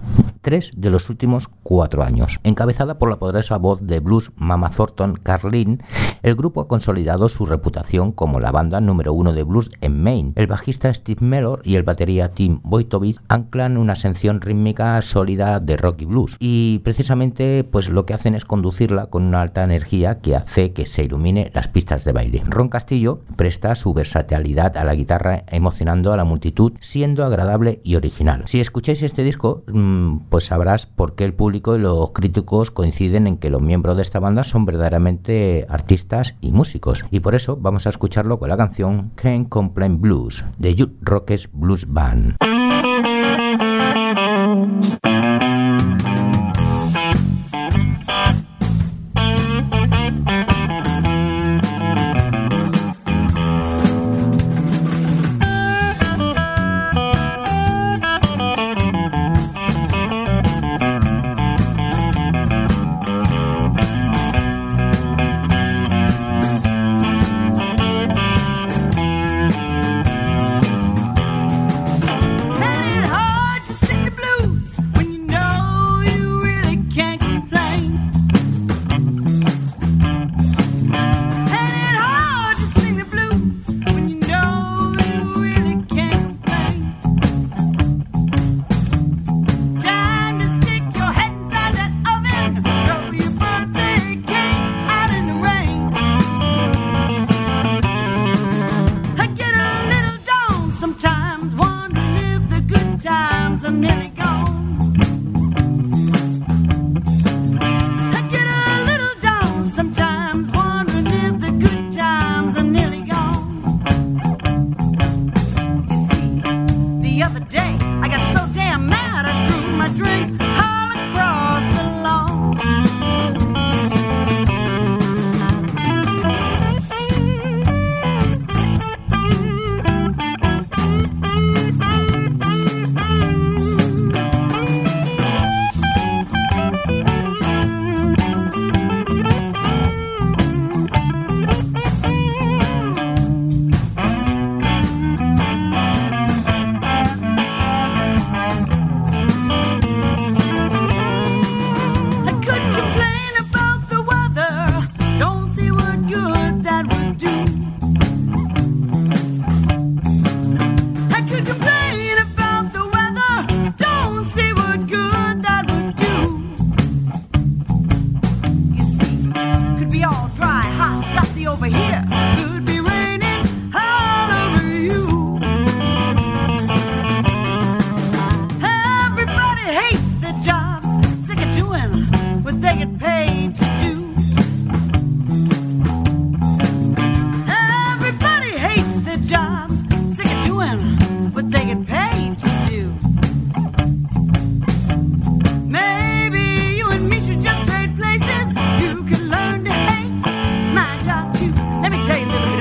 tres 0.45 0.71
de 0.75 0.91
los 0.91 1.09
últimos 1.09 1.49
cuatro 1.63 2.03
años. 2.03 2.39
Encabezada 2.43 2.99
por 2.99 3.09
la 3.09 3.17
poderosa 3.17 3.57
voz 3.57 3.81
de 3.81 3.99
blues 3.99 4.31
Mama 4.35 4.69
Thornton 4.85 5.15
Carlin, 5.21 5.83
el 6.23 6.35
grupo 6.35 6.61
ha 6.61 6.67
consolidado 6.67 7.29
su 7.29 7.45
reputación 7.45 8.11
como 8.11 8.39
la 8.39 8.51
banda 8.51 8.81
número 8.81 9.13
uno 9.13 9.33
de 9.33 9.43
blues 9.43 9.69
en 9.81 10.01
Maine. 10.01 10.33
El 10.35 10.47
bajista 10.47 10.93
Steve 10.93 11.25
Mellor 11.25 11.61
y 11.63 11.75
el 11.75 11.83
batería 11.83 12.31
Tim 12.31 12.59
Wojtowicz 12.63 13.19
anclan 13.27 13.77
una 13.77 13.95
sección 13.95 14.41
rítmica 14.41 15.01
sólida 15.01 15.59
de 15.59 15.77
rock 15.77 16.01
y 16.01 16.05
blues 16.05 16.35
y 16.39 16.79
precisamente 16.79 17.63
pues 17.63 17.89
lo 17.89 18.05
que 18.05 18.13
hacen 18.13 18.35
es 18.35 18.45
conducirla 18.45 19.07
con 19.07 19.23
una 19.23 19.41
alta 19.41 19.63
energía 19.63 20.19
que 20.19 20.35
hace 20.35 20.73
que 20.73 20.85
se 20.85 21.03
ilumine 21.03 21.51
las 21.53 21.67
pistas 21.67 22.03
de 22.03 22.11
baile. 22.11 22.43
Ron 22.47 22.69
Castillo 22.69 23.21
presta 23.35 23.75
su 23.75 23.93
versatilidad 23.93 24.77
a 24.77 24.83
la 24.83 24.95
guitarra 24.95 25.43
emocionando 25.47 26.13
a 26.13 26.17
la 26.17 26.23
multitud 26.23 26.73
siendo 26.79 27.25
agradable 27.25 27.81
y 27.83 27.95
original. 27.95 28.43
Si 28.45 28.59
escucháis 28.59 29.03
este 29.03 29.23
disco 29.23 29.63
mm, 29.67 30.17
pues 30.29 30.45
sabrás 30.45 30.85
por 30.85 31.15
qué 31.15 31.25
el 31.25 31.33
público 31.33 31.75
y 31.75 31.79
los 31.79 32.11
críticos 32.11 32.71
coinciden 32.71 33.27
en 33.27 33.37
que 33.37 33.49
los 33.49 33.61
miembros 33.61 33.95
de 33.95 34.01
esta 34.01 34.19
banda 34.19 34.43
son 34.43 34.65
verdaderamente 34.75 35.65
artistas 35.69 36.35
y 36.41 36.51
músicos 36.51 37.03
y 37.11 37.21
por 37.21 37.35
eso 37.35 37.57
vamos 37.57 37.87
a 37.87 37.89
escucharlo 37.89 38.39
con 38.39 38.49
la 38.49 38.57
canción 38.57 39.11
Can't 39.15 39.49
Complain 39.49 40.01
Blues 40.01 40.43
de 40.57 40.75
Youth 40.75 40.97
Rockers 41.01 41.49
Blues 41.51 41.85
Band. 41.87 42.35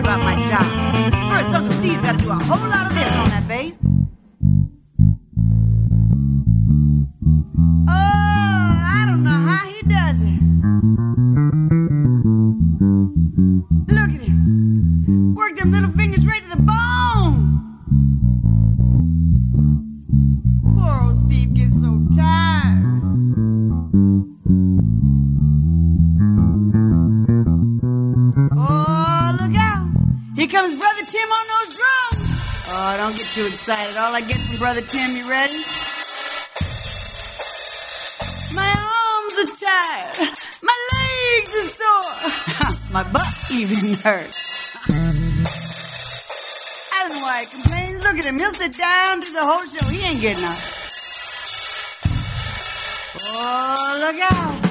about 0.04 0.20
my 0.20 0.34
job. 0.50 0.64
First, 1.30 1.54
Uncle 1.54 1.72
Steve's 1.78 2.02
got 2.02 2.18
to 2.18 2.24
do 2.24 2.30
a 2.30 2.34
whole 2.34 2.68
lot 2.68 2.86
of 2.86 2.94
this 2.94 3.10
on 3.16 3.28
that 3.30 3.48
bass. 3.48 3.83
I 34.14 34.20
get 34.20 34.36
from 34.36 34.58
Brother 34.58 34.80
Tim, 34.80 35.16
you 35.16 35.28
ready? 35.28 35.58
My 38.54 38.70
arms 38.70 39.34
are 39.42 39.50
tired. 39.58 40.38
My 40.62 40.78
legs 40.94 41.50
are 41.58 41.70
sore. 41.74 42.78
My 42.92 43.02
butt 43.10 43.26
even 43.50 43.94
hurts. 43.94 44.76
I 44.86 44.90
don't 47.02 47.16
know 47.16 47.22
why 47.22 47.44
he 47.44 47.60
complains. 47.60 48.04
Look 48.04 48.18
at 48.18 48.24
him. 48.24 48.38
He'll 48.38 48.54
sit 48.54 48.78
down 48.78 49.22
through 49.22 49.34
the 49.34 49.44
whole 49.44 49.66
show. 49.66 49.84
He 49.88 50.06
ain't 50.06 50.20
getting 50.20 50.44
up. 50.44 50.58
Oh, 53.20 53.98
look 53.98 54.20
out. 54.30 54.63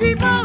happy. 0.00 0.37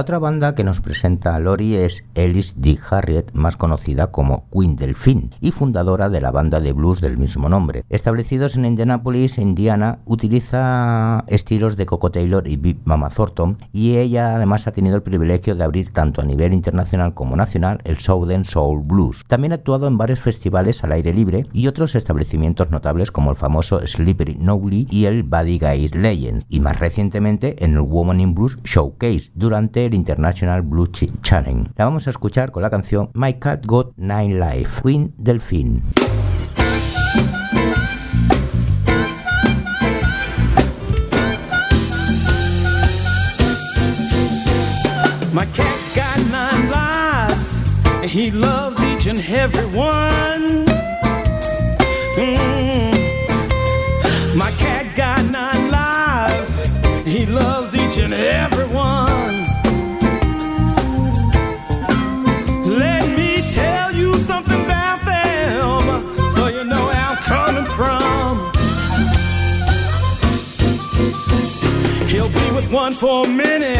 Otra 0.00 0.18
banda 0.18 0.54
que 0.54 0.64
nos 0.64 0.80
presenta 0.80 1.34
a 1.34 1.38
Lori 1.40 1.76
es 1.76 2.04
Ellis 2.14 2.54
D. 2.56 2.78
Harriet, 2.88 3.34
más 3.34 3.58
conocida 3.58 4.06
como 4.06 4.48
Queen 4.50 4.74
Delphine, 4.74 5.28
y 5.42 5.50
fundadora 5.50 6.08
de 6.08 6.22
la 6.22 6.30
banda 6.30 6.58
de 6.58 6.72
blues 6.72 7.02
del 7.02 7.18
mismo 7.18 7.50
nombre. 7.50 7.84
Establecidos 7.90 8.56
en 8.56 8.64
Indianapolis, 8.64 9.36
Indiana, 9.36 9.98
utiliza 10.06 11.22
estilos 11.26 11.76
de 11.76 11.84
Coco 11.84 12.10
Taylor 12.10 12.48
y 12.48 12.56
Big 12.56 12.78
Mama 12.86 13.10
Thornton, 13.10 13.58
y 13.74 13.98
ella 13.98 14.36
además 14.36 14.66
ha 14.66 14.72
tenido 14.72 14.96
el 14.96 15.02
privilegio 15.02 15.54
de 15.54 15.64
abrir 15.64 15.92
tanto 15.92 16.22
a 16.22 16.24
nivel 16.24 16.54
internacional 16.54 17.12
como 17.12 17.36
nacional 17.36 17.82
el 17.84 17.98
Southern 17.98 18.46
Soul 18.46 18.80
Blues. 18.82 19.22
También 19.28 19.52
ha 19.52 19.56
actuado 19.56 19.86
en 19.86 19.98
varios 19.98 20.20
festivales 20.20 20.82
al 20.82 20.92
aire 20.92 21.12
libre 21.12 21.44
y 21.52 21.66
otros 21.66 21.94
establecimientos 21.94 22.70
notables 22.70 23.10
como 23.10 23.32
el 23.32 23.36
famoso 23.36 23.86
Slippery 23.86 24.36
Nowly 24.36 24.88
y 24.90 25.04
el 25.04 25.24
Buddy 25.24 25.58
Guys 25.58 25.94
Legends, 25.94 26.46
y 26.48 26.60
más 26.60 26.80
recientemente 26.80 27.62
en 27.62 27.74
el 27.74 27.82
Woman 27.82 28.20
in 28.20 28.34
Blues 28.34 28.56
Showcase 28.64 29.30
durante 29.34 29.89
International 29.94 30.62
Blues 30.62 30.90
Ch- 30.92 31.10
Challenge. 31.22 31.70
La 31.76 31.84
vamos 31.84 32.06
a 32.06 32.10
escuchar 32.10 32.50
con 32.52 32.62
la 32.62 32.70
canción 32.70 33.10
My 33.14 33.34
Cat 33.34 33.64
Got 33.66 33.96
Nine 33.96 34.38
Life, 34.38 34.80
Queen 34.82 35.12
Delphine. 35.18 35.82
My 45.32 45.46
cat 45.54 45.78
got 45.94 46.18
nine 46.30 46.68
lives, 46.70 47.62
and 48.02 48.10
he 48.10 48.30
loves 48.32 48.82
each 48.82 49.06
and 49.06 49.20
every 49.20 49.66
one. 49.66 50.66
Mm. 52.16 52.89
One 72.70 72.92
for 72.92 73.26
a 73.26 73.28
minute. 73.28 73.78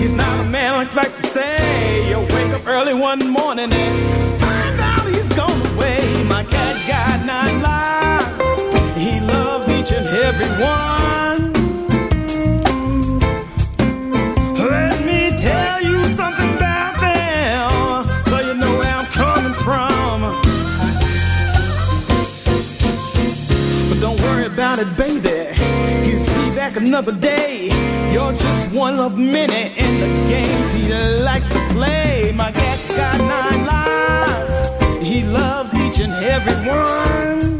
He's 0.00 0.12
not 0.12 0.40
a 0.40 0.48
man 0.48 0.72
like 0.74 0.94
likes 0.94 1.20
to 1.20 1.26
stay. 1.26 2.08
You'll 2.08 2.22
wake 2.22 2.52
up 2.52 2.66
early 2.66 2.94
one 2.94 3.28
morning 3.30 3.72
and 3.72 4.40
find 4.40 4.80
out 4.80 5.06
he's 5.06 5.28
gone 5.36 5.60
away. 5.74 6.24
My 6.24 6.42
cat 6.44 6.76
got 6.88 7.24
nine 7.24 7.62
lives. 7.62 8.96
He 8.96 9.20
loves 9.20 9.68
each 9.68 9.92
and 9.92 10.06
every 10.08 10.48
one. 10.60 11.52
Let 14.54 15.04
me 15.06 15.36
tell 15.38 15.82
you 15.82 16.04
something 16.06 16.56
about 16.56 17.00
them, 17.00 18.24
so 18.24 18.40
you 18.40 18.54
know 18.54 18.76
where 18.78 18.94
I'm 18.94 19.06
coming 19.06 19.54
from. 19.54 20.22
But 23.88 24.00
don't 24.00 24.20
worry 24.20 24.46
about 24.46 24.80
it, 24.80 24.96
baby. 24.96 25.54
He's 26.04 26.22
be 26.22 26.54
back 26.56 26.76
another 26.76 27.12
day. 27.12 27.91
You're 28.12 28.32
just 28.32 28.72
one 28.74 28.98
of 28.98 29.16
many 29.16 29.62
in 29.76 30.00
the 30.02 30.10
games 30.28 30.72
he 30.74 30.92
likes 31.22 31.48
to 31.48 31.60
play. 31.70 32.32
My 32.34 32.52
cat 32.52 32.78
got 32.88 33.18
nine 33.18 33.64
lives. 33.66 34.58
He 35.02 35.24
loves 35.24 35.72
each 35.74 35.98
and 36.00 36.12
every 36.12 36.54
one. 36.68 37.58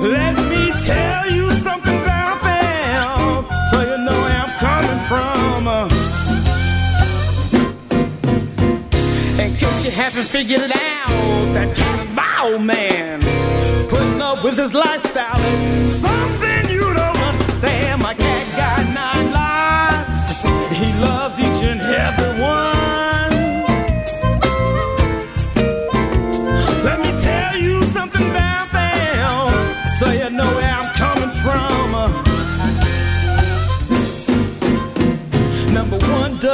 Let 0.00 0.34
me 0.50 0.72
tell 0.80 1.30
you 1.30 1.50
something 1.66 1.98
about 2.02 2.42
them, 2.42 3.46
so 3.70 3.76
you 3.90 3.98
know 4.06 4.18
where 4.24 4.38
I'm 4.44 4.52
coming 4.66 5.00
from. 5.10 5.68
In 9.38 9.54
case 9.56 9.84
you 9.84 9.90
haven't 9.90 10.28
figured 10.36 10.62
it 10.62 10.74
out, 10.74 11.54
that 11.54 11.76
cat's 11.76 12.02
old 12.42 12.62
man. 12.62 13.20
Putting 13.88 14.20
up 14.20 14.42
with 14.42 14.56
his 14.56 14.74
lifestyle 14.74 15.38
something 15.86 16.51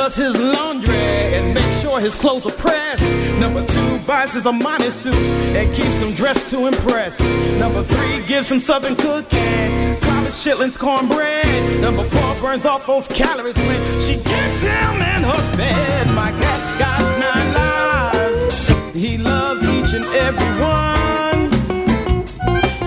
does 0.09 0.17
his 0.17 0.41
laundry 0.41 0.95
and 0.95 1.53
makes 1.53 1.83
sure 1.83 2.01
his 2.01 2.15
clothes 2.15 2.47
are 2.47 2.53
pressed. 2.53 3.05
Number 3.41 3.67
two 3.67 3.99
buys 4.07 4.33
his 4.33 4.45
Armani 4.45 4.91
suit 4.91 5.15
and 5.55 5.75
keeps 5.75 6.01
him 6.01 6.15
dressed 6.15 6.49
to 6.49 6.67
impress. 6.67 7.21
Number 7.59 7.83
three 7.83 8.25
gives 8.27 8.51
him 8.51 8.59
southern 8.59 8.97
cooking, 8.97 9.97
college 10.01 10.39
chitlins, 10.43 10.79
cornbread. 10.79 11.81
Number 11.83 12.05
four 12.05 12.35
burns 12.41 12.65
off 12.65 12.87
those 12.87 13.07
calories 13.09 13.57
when 13.57 14.01
she 14.01 14.15
gets 14.17 14.63
him 14.63 14.95
in 15.13 15.23
her 15.31 15.57
bed. 15.59 16.07
My 16.15 16.31
cat 16.31 16.79
got 16.79 17.01
nine 17.21 17.53
lives. 17.53 18.69
He 18.95 19.19
loves 19.19 19.63
each 19.63 19.93
and 19.93 20.07
every 20.07 20.53
one. 20.59 21.51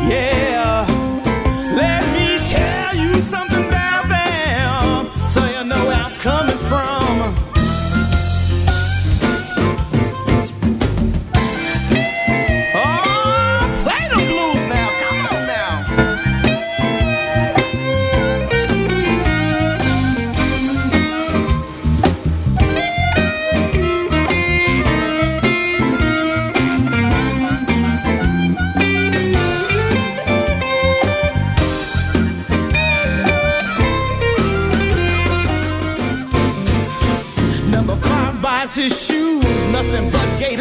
Yeah. 0.10 0.61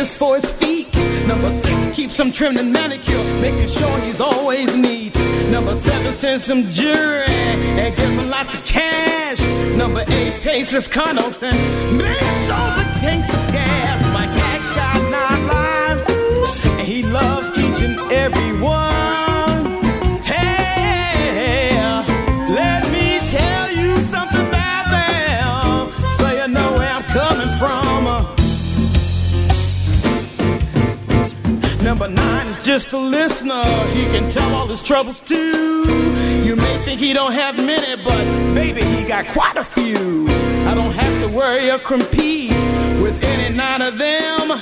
For 0.09 0.37
his 0.37 0.51
feet. 0.51 0.89
Number 1.27 1.53
six 1.53 1.95
keeps 1.95 2.19
him 2.19 2.33
trimmed 2.33 2.59
and 2.59 2.73
manicured, 2.73 3.27
making 3.43 3.69
sure 3.69 3.99
he's 4.01 4.21
always 4.21 4.75
neat. 4.75 5.15
Number 5.51 5.77
seven 5.77 6.15
sends 6.15 6.49
him 6.49 6.71
jewelry 6.73 7.25
and 7.27 7.95
gives 7.95 8.15
him 8.15 8.31
lots 8.31 8.55
of 8.55 8.65
cash. 8.65 9.41
Number 9.77 10.05
eight 10.09 10.41
pays 10.41 10.71
his 10.71 10.89
condos 10.89 11.43
and 11.43 11.99
makes 11.99 12.47
sure 12.47 12.71
the 12.79 12.85
tanks 13.01 13.29
is 13.29 13.53
gas. 13.53 14.00
Just 32.83 32.95
a 32.95 32.99
listener. 32.99 33.63
He 33.93 34.05
can 34.05 34.31
tell 34.31 34.55
all 34.55 34.67
his 34.67 34.81
troubles 34.81 35.21
too. 35.21 35.85
You 36.47 36.57
may 36.57 36.79
think 36.79 36.99
he 36.99 37.13
don't 37.13 37.33
have 37.33 37.57
many, 37.57 38.03
but 38.03 38.25
baby, 38.55 38.83
he 38.83 39.07
got 39.07 39.27
quite 39.27 39.57
a 39.57 39.65
few. 39.65 40.27
I 40.67 40.75
don't 40.75 40.93
have 40.93 41.21
to 41.23 41.29
worry 41.37 41.71
or 41.71 41.79
compete 41.79 42.53
with 43.03 43.23
any 43.23 43.55
nine 43.55 43.83
of 43.83 43.99
them. 43.99 44.53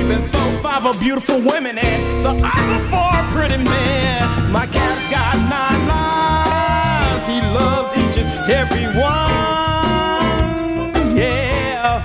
Even 0.00 0.20
though 0.32 0.58
five 0.60 0.84
are 0.84 0.98
beautiful 0.98 1.36
women 1.36 1.78
and 1.78 2.24
the 2.24 2.30
other 2.30 2.80
four 2.90 3.14
pretty 3.30 3.62
men. 3.62 4.50
My 4.50 4.66
cat's 4.66 5.08
got 5.08 5.36
nine 5.56 5.86
lives. 5.86 7.26
He 7.28 7.40
loves 7.40 7.90
each 8.02 8.16
and 8.18 8.50
every 8.50 8.86
one. 8.98 9.22
Yeah. 11.16 12.02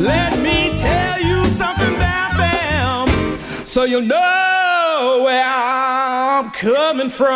Let 0.00 0.36
me 0.40 0.76
tell 0.76 1.20
you 1.20 1.44
something 1.44 1.94
about 1.94 2.32
them 2.36 3.64
so 3.64 3.84
you'll 3.84 4.02
know 4.02 4.51
where 5.02 5.44
I'm 5.44 6.50
coming 6.50 7.10
from. 7.10 7.32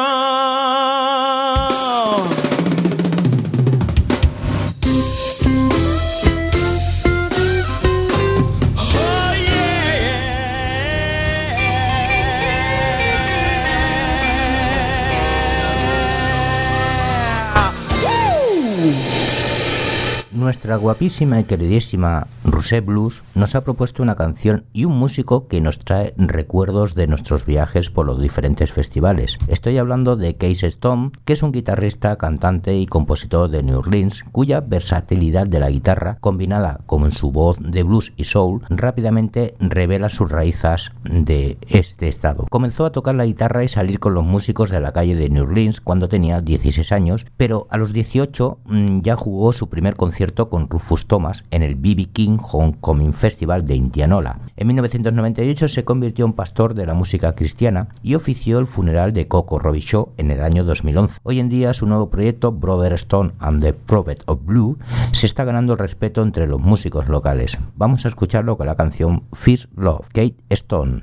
Nuestra 20.46 20.76
guapísima 20.76 21.40
y 21.40 21.44
queridísima 21.44 22.28
Rosé 22.44 22.80
Blues 22.80 23.24
nos 23.34 23.56
ha 23.56 23.64
propuesto 23.64 24.00
una 24.04 24.14
canción 24.14 24.64
y 24.72 24.84
un 24.84 24.96
músico 24.96 25.48
que 25.48 25.60
nos 25.60 25.80
trae 25.80 26.14
recuerdos 26.16 26.94
de 26.94 27.08
nuestros 27.08 27.44
viajes 27.44 27.90
por 27.90 28.06
los 28.06 28.20
diferentes 28.20 28.70
festivales. 28.70 29.38
Estoy 29.48 29.76
hablando 29.78 30.14
de 30.14 30.36
Case 30.36 30.68
Stone, 30.68 31.10
que 31.24 31.32
es 31.32 31.42
un 31.42 31.50
guitarrista, 31.50 32.14
cantante 32.14 32.76
y 32.76 32.86
compositor 32.86 33.50
de 33.50 33.64
New 33.64 33.80
Orleans, 33.80 34.22
cuya 34.30 34.60
versatilidad 34.60 35.48
de 35.48 35.58
la 35.58 35.68
guitarra, 35.68 36.18
combinada 36.20 36.78
con 36.86 37.10
su 37.10 37.32
voz 37.32 37.58
de 37.58 37.82
blues 37.82 38.12
y 38.16 38.22
soul, 38.22 38.62
rápidamente 38.70 39.56
revela 39.58 40.10
sus 40.10 40.30
raíces 40.30 40.92
de 41.02 41.58
este 41.66 42.06
estado. 42.06 42.46
Comenzó 42.50 42.86
a 42.86 42.92
tocar 42.92 43.16
la 43.16 43.26
guitarra 43.26 43.64
y 43.64 43.68
salir 43.68 43.98
con 43.98 44.14
los 44.14 44.24
músicos 44.24 44.70
de 44.70 44.78
la 44.78 44.92
calle 44.92 45.16
de 45.16 45.28
New 45.28 45.42
Orleans 45.42 45.80
cuando 45.80 46.08
tenía 46.08 46.40
16 46.40 46.92
años, 46.92 47.26
pero 47.36 47.66
a 47.68 47.78
los 47.78 47.92
18 47.92 48.58
mm, 48.64 49.00
ya 49.00 49.16
jugó 49.16 49.52
su 49.52 49.68
primer 49.68 49.96
concierto 49.96 50.35
con 50.44 50.68
Rufus 50.68 51.06
Thomas 51.06 51.44
en 51.50 51.62
el 51.62 51.74
BB 51.74 52.12
King 52.12 52.38
Homecoming 52.40 53.14
Festival 53.14 53.64
de 53.64 53.74
Indianola. 53.74 54.38
En 54.56 54.66
1998 54.68 55.68
se 55.68 55.84
convirtió 55.84 56.26
en 56.26 56.34
pastor 56.34 56.74
de 56.74 56.86
la 56.86 56.94
música 56.94 57.34
cristiana 57.34 57.88
y 58.02 58.14
ofició 58.14 58.58
el 58.58 58.66
funeral 58.66 59.12
de 59.12 59.26
Coco 59.26 59.58
Robichaud 59.58 60.08
en 60.18 60.30
el 60.30 60.42
año 60.42 60.64
2011. 60.64 61.20
Hoy 61.22 61.40
en 61.40 61.48
día 61.48 61.74
su 61.74 61.86
nuevo 61.86 62.10
proyecto 62.10 62.52
Brother 62.52 62.92
Stone 62.92 63.32
and 63.40 63.62
the 63.62 63.72
Prophet 63.72 64.22
of 64.26 64.44
Blue 64.44 64.78
se 65.12 65.26
está 65.26 65.44
ganando 65.44 65.72
el 65.72 65.78
respeto 65.78 66.22
entre 66.22 66.46
los 66.46 66.60
músicos 66.60 67.08
locales. 67.08 67.58
Vamos 67.74 68.04
a 68.04 68.08
escucharlo 68.08 68.56
con 68.56 68.66
la 68.66 68.76
canción 68.76 69.24
First 69.32 69.66
Love, 69.76 70.06
Kate 70.12 70.36
Stone. 70.50 71.02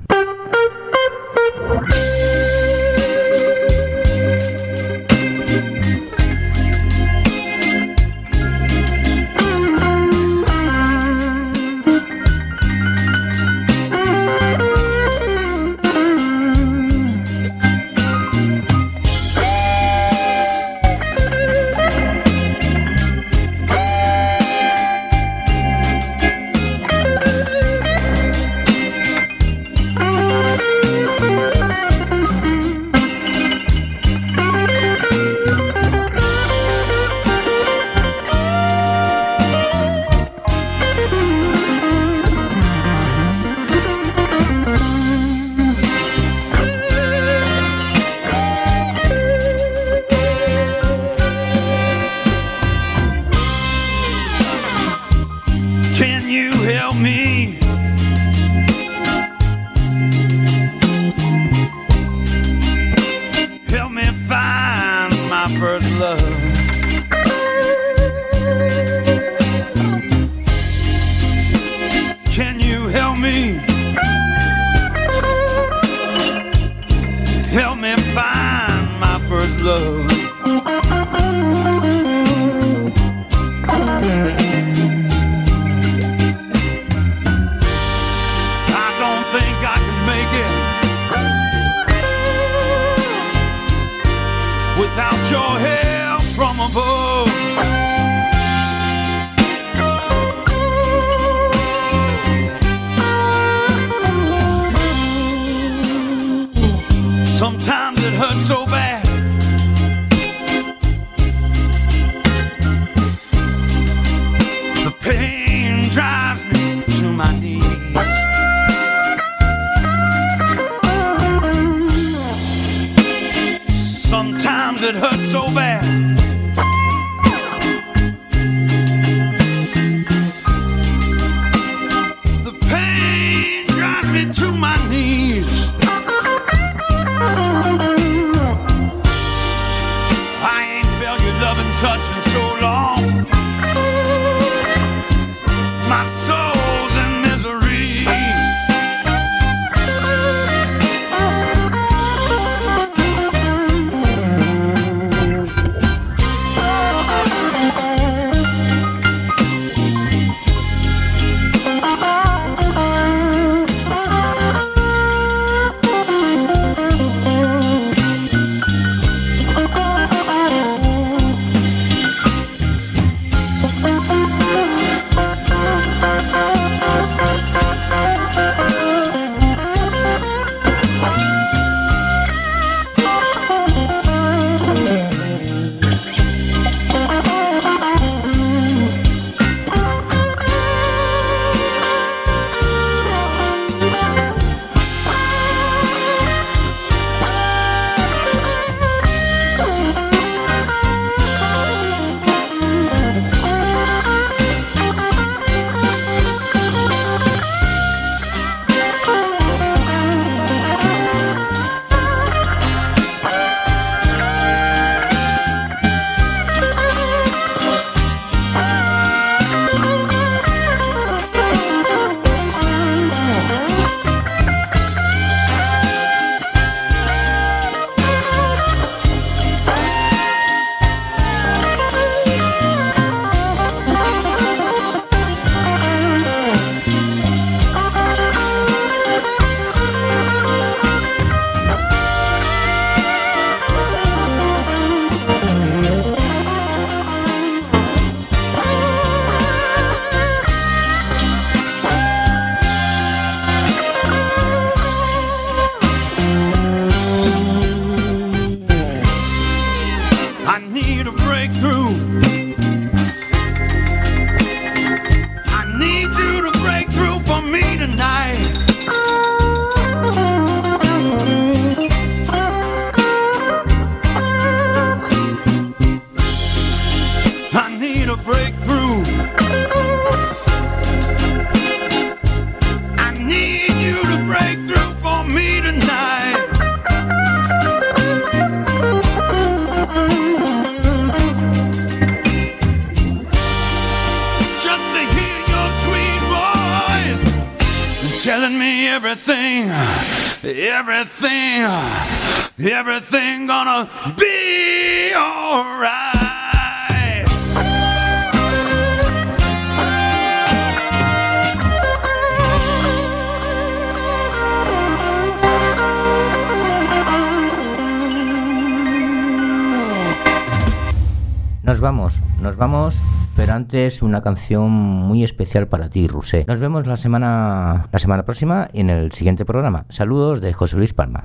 Antes 323.64 324.02
una 324.02 324.20
canción 324.20 324.70
muy 324.70 325.24
especial 325.24 325.68
para 325.68 325.88
ti, 325.88 326.06
Rusé. 326.06 326.44
Nos 326.46 326.58
vemos 326.58 326.86
la 326.86 326.98
semana, 326.98 327.88
la 327.90 327.98
semana 327.98 328.22
próxima 328.22 328.68
en 328.74 328.90
el 328.90 329.12
siguiente 329.12 329.46
programa. 329.46 329.86
Saludos 329.88 330.42
de 330.42 330.52
José 330.52 330.76
Luis 330.76 330.92
Palma. 330.92 331.24